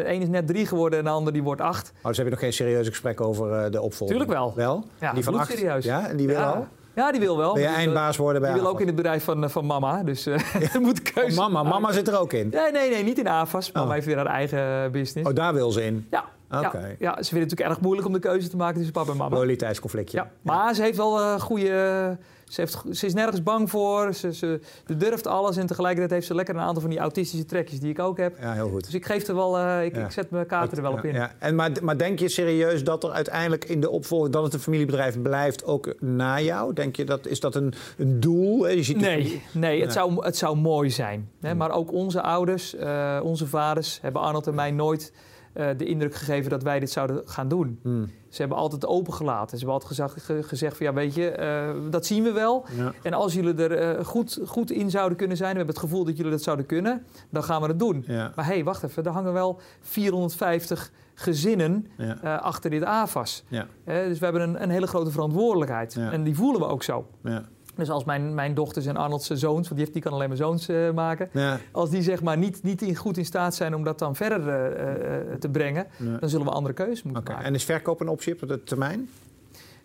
Eén 0.05 0.21
is 0.21 0.29
net 0.29 0.47
drie 0.47 0.67
geworden 0.67 0.99
en 0.99 1.05
de 1.05 1.11
ander 1.11 1.33
die 1.33 1.43
wordt 1.43 1.61
acht. 1.61 1.93
Oh, 2.03 2.09
dus 2.09 2.17
heb 2.17 2.27
je 2.27 2.33
nog 2.33 2.41
geen 2.41 2.53
serieuze 2.53 2.91
gesprek 2.91 3.21
over 3.21 3.53
eh, 3.53 3.71
de 3.71 3.81
opvolging? 3.81 4.09
Tuurlijk 4.19 4.31
wel. 4.31 4.53
Wel? 4.57 4.85
Ja, 5.01 5.13
die 5.13 5.25
van 5.25 5.35
acht? 5.35 5.47
bloedserieus. 5.47 5.85
Ja, 5.85 6.09
en 6.09 6.17
die 6.17 6.27
wil 6.27 6.37
ja. 6.37 6.51
al? 6.51 6.67
Ja, 6.95 7.11
die 7.13 7.21
wil 7.21 7.37
wel. 7.37 7.55
Wil 7.55 7.63
je 7.63 7.69
eindbaas 7.69 8.17
worden 8.17 8.41
bij 8.43 8.53
Die 8.53 8.61
wil 8.61 8.71
ook 8.71 8.81
in 8.81 8.87
het 8.87 8.97
bedrijf 8.97 9.25
van, 9.25 9.45
eh, 9.45 9.51
van 9.51 9.67
mama. 9.67 10.03
Dus 10.03 10.27
eh 10.27 10.35
er 10.75 10.81
moet 10.81 10.97
een 10.99 11.13
keuze 11.15 11.41
Oh, 11.41 11.49
mama, 11.49 11.69
mama 11.71 11.93
zit 11.93 12.09
er 12.09 12.19
ook 12.19 12.33
in? 12.33 12.49
Nee, 12.49 12.71
nee, 12.73 12.91
nee, 12.91 13.03
niet 13.05 13.19
in 13.19 13.29
AFAS. 13.29 13.73
Mama 13.73 13.87
Oh. 13.87 13.93
heeft 13.93 14.07
weer 14.07 14.17
haar 14.17 14.27
eigen 14.27 14.93
business. 14.93 15.29
Oh, 15.29 15.35
daar 15.35 15.55
wil 15.55 15.71
ze 15.71 15.85
in? 15.85 16.07
Ja, 16.11 16.25
Oké. 16.51 16.59
ja, 16.59 16.67
ja, 16.69 16.89
ze 16.89 16.99
vinden 16.99 17.15
het 17.19 17.33
natuurlijk 17.33 17.61
erg 17.71 17.81
moeilijk 17.81 18.07
om 18.07 18.13
de 18.13 18.19
keuze 18.19 18.49
te 18.49 18.57
maken 18.57 18.75
tussen 18.75 18.93
papa 18.93 19.11
en 19.11 19.17
mama. 19.17 19.35
Loyaliteitsconflictje. 19.35 20.17
Ja, 20.19 20.31
maar 20.43 20.75
ze 20.75 20.83
heeft 20.83 20.97
wel 20.97 21.21
eh 21.21 21.41
goede... 21.41 22.17
Ze, 22.53 22.61
heeft, 22.61 22.83
ze 22.91 23.07
is 23.07 23.15
nergens 23.15 23.43
bang 23.43 23.71
voor. 23.71 24.15
Ze, 24.15 24.35
ze, 24.35 24.61
ze 24.87 24.97
durft 24.97 25.27
alles. 25.27 25.57
En 25.57 25.67
tegelijkertijd 25.67 26.11
heeft 26.11 26.27
ze 26.27 26.35
lekker 26.35 26.55
een 26.55 26.61
aantal 26.61 26.81
van 26.81 26.91
die 26.91 26.99
autistische 26.99 27.45
trekjes 27.47 27.81
die 27.81 27.91
ik 27.91 27.99
ook 27.99 28.19
heb. 28.19 28.37
Ja, 28.41 28.53
heel 28.53 28.69
goed. 28.69 28.85
Dus 28.85 28.95
ik 28.95 29.07
geef 29.07 29.27
er 29.29 29.35
wel... 29.35 29.59
eh, 29.59 29.85
ik, 29.85 29.95
Ja. 29.97 30.05
ik 30.05 30.11
zet 30.11 30.31
mijn 30.31 30.47
kaarten 30.47 30.77
er 30.77 30.83
wel 30.83 30.93
op 30.93 31.05
in. 31.05 31.15
Ja. 31.15 31.33
En 31.39 31.55
maar, 31.55 31.71
maar 31.83 31.99
denk 31.99 32.19
je 32.19 32.29
serieus 32.29 32.85
dat 32.85 33.05
er 33.05 33.11
uiteindelijk 33.11 33.65
in 33.65 33.81
de 33.81 33.91
opvolging... 33.91 34.33
dat 34.33 34.43
het 34.45 34.55
een 34.55 34.61
familiebedrijf 34.61 35.23
blijft 35.23 35.65
ook 35.65 35.95
na 36.01 36.41
jou? 36.41 36.73
Denk 36.73 36.97
je 36.97 37.05
dat, 37.05 37.27
is 37.27 37.41
dat 37.41 37.55
een, 37.55 37.73
een 37.97 38.21
doel? 38.21 38.63
hè? 38.63 38.71
Je 38.71 38.83
ziet 38.83 38.97
Nee, 39.01 39.43
nee, 39.53 39.81
het, 39.81 39.93
zou, 39.93 40.25
het 40.25 40.37
zou 40.37 40.57
mooi 40.57 40.91
zijn. 40.91 41.31
Hè? 41.41 41.49
Hmm. 41.49 41.59
Maar 41.59 41.71
ook 41.71 41.93
onze 41.93 42.23
ouders, 42.23 42.75
eh, 42.75 43.21
onze 43.23 43.47
vaders... 43.47 43.99
hebben 44.03 44.23
Arnold 44.23 44.47
en 44.47 44.55
mij 44.55 44.71
nooit 44.71 45.13
eh, 45.53 45.69
de 45.77 45.85
indruk 45.85 46.15
gegeven 46.15 46.51
dat 46.51 46.63
wij 46.63 46.81
dit 46.81 46.91
zouden 46.91 47.23
gaan 47.25 47.49
doen. 47.49 47.79
Hmm, 47.83 48.11
Ze 48.29 48.41
hebben 48.41 48.59
altijd 48.59 48.87
opengelaten. 48.87 49.59
Ze 49.59 49.65
hebben 49.65 49.73
altijd 49.75 49.91
gezegd, 49.91 50.23
ge- 50.25 50.43
gezegd 50.49 50.77
van 50.77 50.87
ja, 50.87 50.93
weet 50.93 51.15
je, 51.15 51.31
eh, 51.31 51.71
dat 51.91 52.07
zien 52.07 52.23
we 52.23 52.33
wel. 52.33 52.65
ja. 52.77 52.93
En 53.03 53.13
als 53.13 53.35
jullie 53.35 53.55
er 53.55 53.73
eh, 53.73 54.05
goed, 54.05 54.39
goed 54.47 54.71
in 54.71 54.91
zouden 54.91 55.19
kunnen 55.19 55.37
zijn, 55.37 55.51
we 55.51 55.57
hebben 55.57 55.75
het 55.75 55.85
gevoel 55.85 56.05
dat 56.05 56.17
jullie 56.17 56.31
dat 56.33 56.43
zouden 56.43 56.67
kunnen, 56.67 57.05
dan 57.31 57.45
gaan 57.45 57.61
we 57.63 57.67
het 57.67 57.79
doen. 57.79 58.05
Ja, 58.07 58.33
Maar 58.35 58.47
hé, 58.47 58.53
hey, 58.53 58.65
wacht 58.65 58.83
even, 58.83 59.05
er 59.05 59.11
hangen 59.11 59.33
wel 59.33 59.61
450 59.81 60.91
gezinnen 61.15 61.87
ja, 61.99 62.37
achter 62.37 62.71
dit 62.71 62.85
AFAS. 62.85 63.45
dus 63.85 64.19
we 64.19 64.25
hebben 64.25 64.43
een, 64.43 64.63
een 64.63 64.71
hele 64.71 64.87
grote 64.87 65.11
verantwoordelijkheid. 65.11 65.97
En 65.97 66.23
die 66.23 66.37
voelen 66.37 66.61
we 66.61 66.67
ook 66.67 66.83
zo. 66.83 67.07
ja. 67.23 67.43
Dus 67.75 67.91
als 67.91 68.05
mijn, 68.05 68.35
mijn 68.35 68.55
dochters 68.55 68.87
en 68.87 68.97
Arnold's 68.97 69.27
zoons, 69.27 69.43
want 69.53 69.69
die, 69.69 69.79
heeft, 69.79 69.93
die 69.93 70.03
kan 70.03 70.13
alleen 70.13 70.29
maar 70.29 70.37
zoons 70.37 70.69
uh, 70.69 70.91
maken. 70.91 71.29
Ja. 71.33 71.59
Als 71.73 71.91
die 71.91 72.03
zeg 72.03 72.23
maar 72.23 72.39
niet, 72.39 72.63
niet 72.63 72.83
in, 72.83 72.97
goed 72.97 73.17
in 73.17 73.25
staat 73.25 73.55
zijn 73.55 73.75
om 73.75 73.85
dat 73.85 73.99
dan 73.99 74.17
verder 74.17 74.41
uh, 74.41 75.35
te 75.35 75.49
brengen, 75.49 75.87
Nee. 75.97 76.19
dan 76.19 76.29
zullen 76.29 76.47
we 76.47 76.53
andere 76.53 76.75
keuzes 76.75 77.03
moeten 77.03 77.25
maken. 77.25 77.45
En 77.45 77.55
is 77.55 77.65
verkoop 77.65 78.01
een 78.01 78.09
optie 78.09 78.33
op 78.43 78.49
de 78.49 78.65
termijn? 78.65 79.09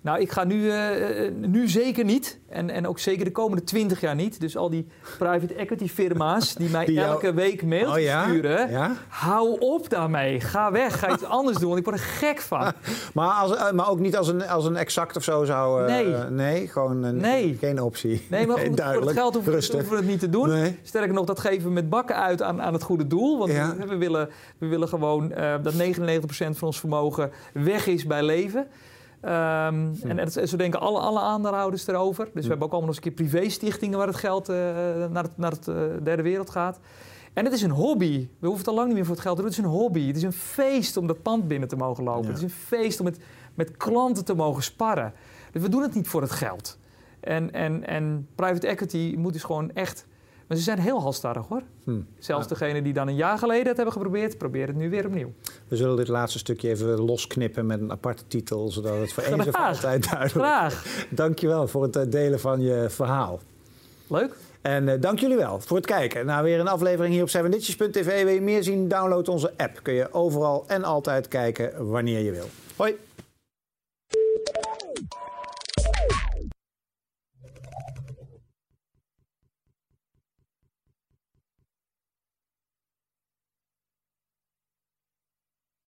Nou, 0.02 0.20
ik 0.20 0.32
ga 0.32 0.44
nu, 0.44 0.70
eh, 0.70 1.26
eh, 1.26 1.34
nu 1.36 1.68
zeker 1.68 2.04
niet. 2.06 2.40
En, 2.50 2.70
en 2.70 2.88
ook 2.88 3.00
zeker 3.00 3.26
de 3.26 3.32
komende 3.32 3.64
20 3.64 4.02
jaar 4.02 4.16
niet. 4.16 4.40
Dus 4.40 4.58
al 4.58 4.70
die 4.70 4.88
private 5.18 5.54
equity 5.54 5.88
firma's 5.88 6.54
die 6.56 6.70
mij 6.70 6.86
Die 6.86 6.96
jou- 6.96 7.10
elke 7.10 7.34
week 7.34 7.64
mailtjes 7.64 7.96
Oh 7.96 8.02
ja? 8.02 8.24
sturen. 8.28 8.70
Ja? 8.72 8.92
Hou 9.08 9.60
op 9.60 9.90
daarmee. 9.90 10.40
Ga 10.40 10.72
weg. 10.72 11.00
Ga 11.00 11.12
iets 11.14 11.24
anders 11.24 11.58
doen. 11.58 11.68
Want 11.68 11.80
ik 11.80 11.86
word 11.86 11.98
er 11.98 12.04
gek 12.06 12.40
van. 12.42 12.72
Maar, 13.14 13.30
als, 13.32 13.56
eh, 13.56 13.72
maar 13.72 13.90
ook 13.90 14.00
niet 14.00 14.18
als 14.18 14.28
een, 14.28 14.48
als 14.48 14.66
een 14.66 14.76
exact 14.76 15.16
of 15.16 15.24
zo 15.24 15.44
zou... 15.44 15.86
Nee. 15.92 16.14
Nee, 16.30 16.68
gewoon 16.68 17.04
een, 17.04 17.18
Nee. 17.18 17.58
geen 17.60 17.82
optie. 17.82 18.26
Nee, 18.30 18.48
maar 18.48 18.58
goed, 18.68 18.82
voor 18.82 19.02
het 19.02 19.12
geld 19.12 19.34
hoeven, 19.34 19.52
we- 19.52 19.58
Rustig. 19.58 19.76
hoeven 19.76 19.92
we 19.96 20.02
het 20.02 20.10
niet 20.12 20.20
te 20.20 20.30
doen. 20.30 20.50
Nee. 20.50 20.80
Sterker 20.84 21.14
nog, 21.14 21.26
dat 21.26 21.40
geven 21.40 21.68
we 21.68 21.74
met 21.74 21.90
bakken 21.90 22.16
uit 22.16 22.42
aan, 22.42 22.62
aan 22.62 22.74
het 22.74 22.84
goede 22.84 23.08
doel. 23.08 23.38
Want 23.38 23.52
Ja. 23.52 23.76
we, 23.88 23.98
willen, 23.98 24.30
we 24.58 24.68
willen 24.68 24.88
gewoon 24.88 25.34
dat 25.62 25.74
99% 25.74 26.58
van 26.58 26.68
ons 26.68 26.80
vermogen 26.80 27.32
weg 27.54 27.88
is 27.88 28.06
bij 28.06 28.24
leven. 28.24 28.68
Ehm, 29.28 29.88
en, 30.04 30.20
en 30.20 30.48
zo 30.48 30.58
denken 30.58 30.80
alle, 30.80 31.00
alle 31.00 31.20
aandeelhouders 31.20 31.88
erover. 31.88 32.30
Dus 32.34 32.44
we 32.44 32.50
hebben 32.50 32.68
ook 32.68 32.74
allemaal 32.74 32.94
nog 32.94 32.96
eens 32.96 33.06
een 33.06 33.14
keer 33.16 33.28
privé-stichtingen... 33.28 33.98
waar 33.98 34.08
het 34.08 34.16
geld 34.16 34.50
eh, 34.50 34.56
naar 35.10 35.24
het, 35.24 35.38
naar 35.38 35.52
het 35.52 35.68
eh, 35.68 35.76
derde 36.04 36.24
wereld 36.24 36.50
gaat. 36.50 36.80
En 37.34 37.44
het 37.44 37.54
is 37.54 37.62
een 37.62 37.72
hobby. 37.72 38.28
We 38.40 38.48
hoeven 38.48 38.58
het 38.58 38.68
al 38.68 38.74
lang 38.74 38.88
niet 38.88 38.96
meer 38.96 39.06
voor 39.06 39.14
het 39.14 39.24
geld 39.24 39.36
te 39.36 39.42
doen. 39.42 39.52
Het 39.52 39.60
is 39.60 39.66
een 39.66 39.72
hobby. 39.72 40.08
Het 40.08 40.16
is 40.16 40.24
een 40.24 40.34
feest 40.34 40.98
om 40.98 41.08
dat 41.08 41.22
pand 41.22 41.48
binnen 41.48 41.70
te 41.70 41.76
mogen 41.76 42.04
lopen. 42.04 42.22
Ja. 42.22 42.28
Het 42.28 42.38
is 42.38 42.44
een 42.44 42.50
feest 42.50 43.00
om 43.00 43.06
met, 43.06 43.20
met 43.54 43.78
klanten 43.78 44.26
te 44.26 44.34
mogen 44.34 44.64
sparren. 44.64 45.14
Dus 45.52 45.62
we 45.62 45.70
doen 45.70 45.82
het 45.82 45.94
niet 45.94 46.08
voor 46.08 46.22
het 46.22 46.32
geld. 46.32 46.78
En, 47.20 47.54
en, 47.54 47.88
en 47.88 48.28
private 48.36 48.68
equity 48.68 49.16
moet 49.18 49.34
dus 49.34 49.44
gewoon 49.44 49.72
echt... 49.74 50.06
Maar 50.48 50.58
ze 50.58 50.64
zijn 50.64 50.80
heel 50.80 51.02
halstarrig 51.02 51.48
hoor. 51.48 51.62
Hm. 51.84 52.00
Zelfs 52.20 52.48
Ja. 52.48 52.56
degene 52.56 52.82
die 52.82 52.94
dan 52.94 53.08
een 53.08 53.16
jaar 53.16 53.38
geleden 53.38 53.68
het 53.68 53.76
hebben 53.76 53.94
geprobeerd... 53.94 54.38
proberen 54.38 54.68
het 54.68 54.78
nu 54.78 54.90
weer 54.90 55.06
opnieuw. 55.06 55.34
We 55.68 55.76
zullen 55.76 55.96
dit 55.96 56.08
laatste 56.08 56.38
stukje 56.38 56.70
even 56.70 56.88
losknippen 57.00 57.66
met 57.66 57.82
een 57.82 57.92
aparte 57.92 58.24
titel... 58.28 58.72
zodat 58.72 59.00
het 59.00 59.14
voor 59.14 59.24
eens 59.24 59.46
en 59.46 59.52
altijd 59.52 60.10
duidelijk 60.10 60.46
Graag. 60.46 61.06
Dankjewel 61.10 61.68
voor 61.68 61.84
het 61.84 61.96
eh, 61.96 62.04
delen 62.10 62.40
van 62.40 62.62
je 62.62 62.86
verhaal. 62.90 63.40
Leuk. 64.08 64.36
En 64.62 64.90
eh, 64.90 65.02
dank 65.02 65.20
jullie 65.20 65.38
wel 65.38 65.60
voor 65.60 65.78
het 65.78 65.86
kijken 65.86 66.26
naar 66.26 66.44
weer 66.44 66.60
een 66.60 66.68
aflevering 66.68 67.14
hier 67.14 67.24
op 67.24 67.30
7ditches.tv. 67.30 68.24
Wil 68.24 68.34
je 68.34 68.42
meer 68.42 68.64
zien? 68.64 68.88
Download 68.88 69.28
onze 69.28 69.54
app. 69.58 69.80
Kun 69.82 69.94
je 69.94 70.14
overal 70.14 70.64
en 70.68 70.84
altijd 70.84 71.28
kijken 71.28 71.90
wanneer 71.90 72.20
je 72.20 72.32
wil. 72.32 72.50
Hoi! 72.76 72.96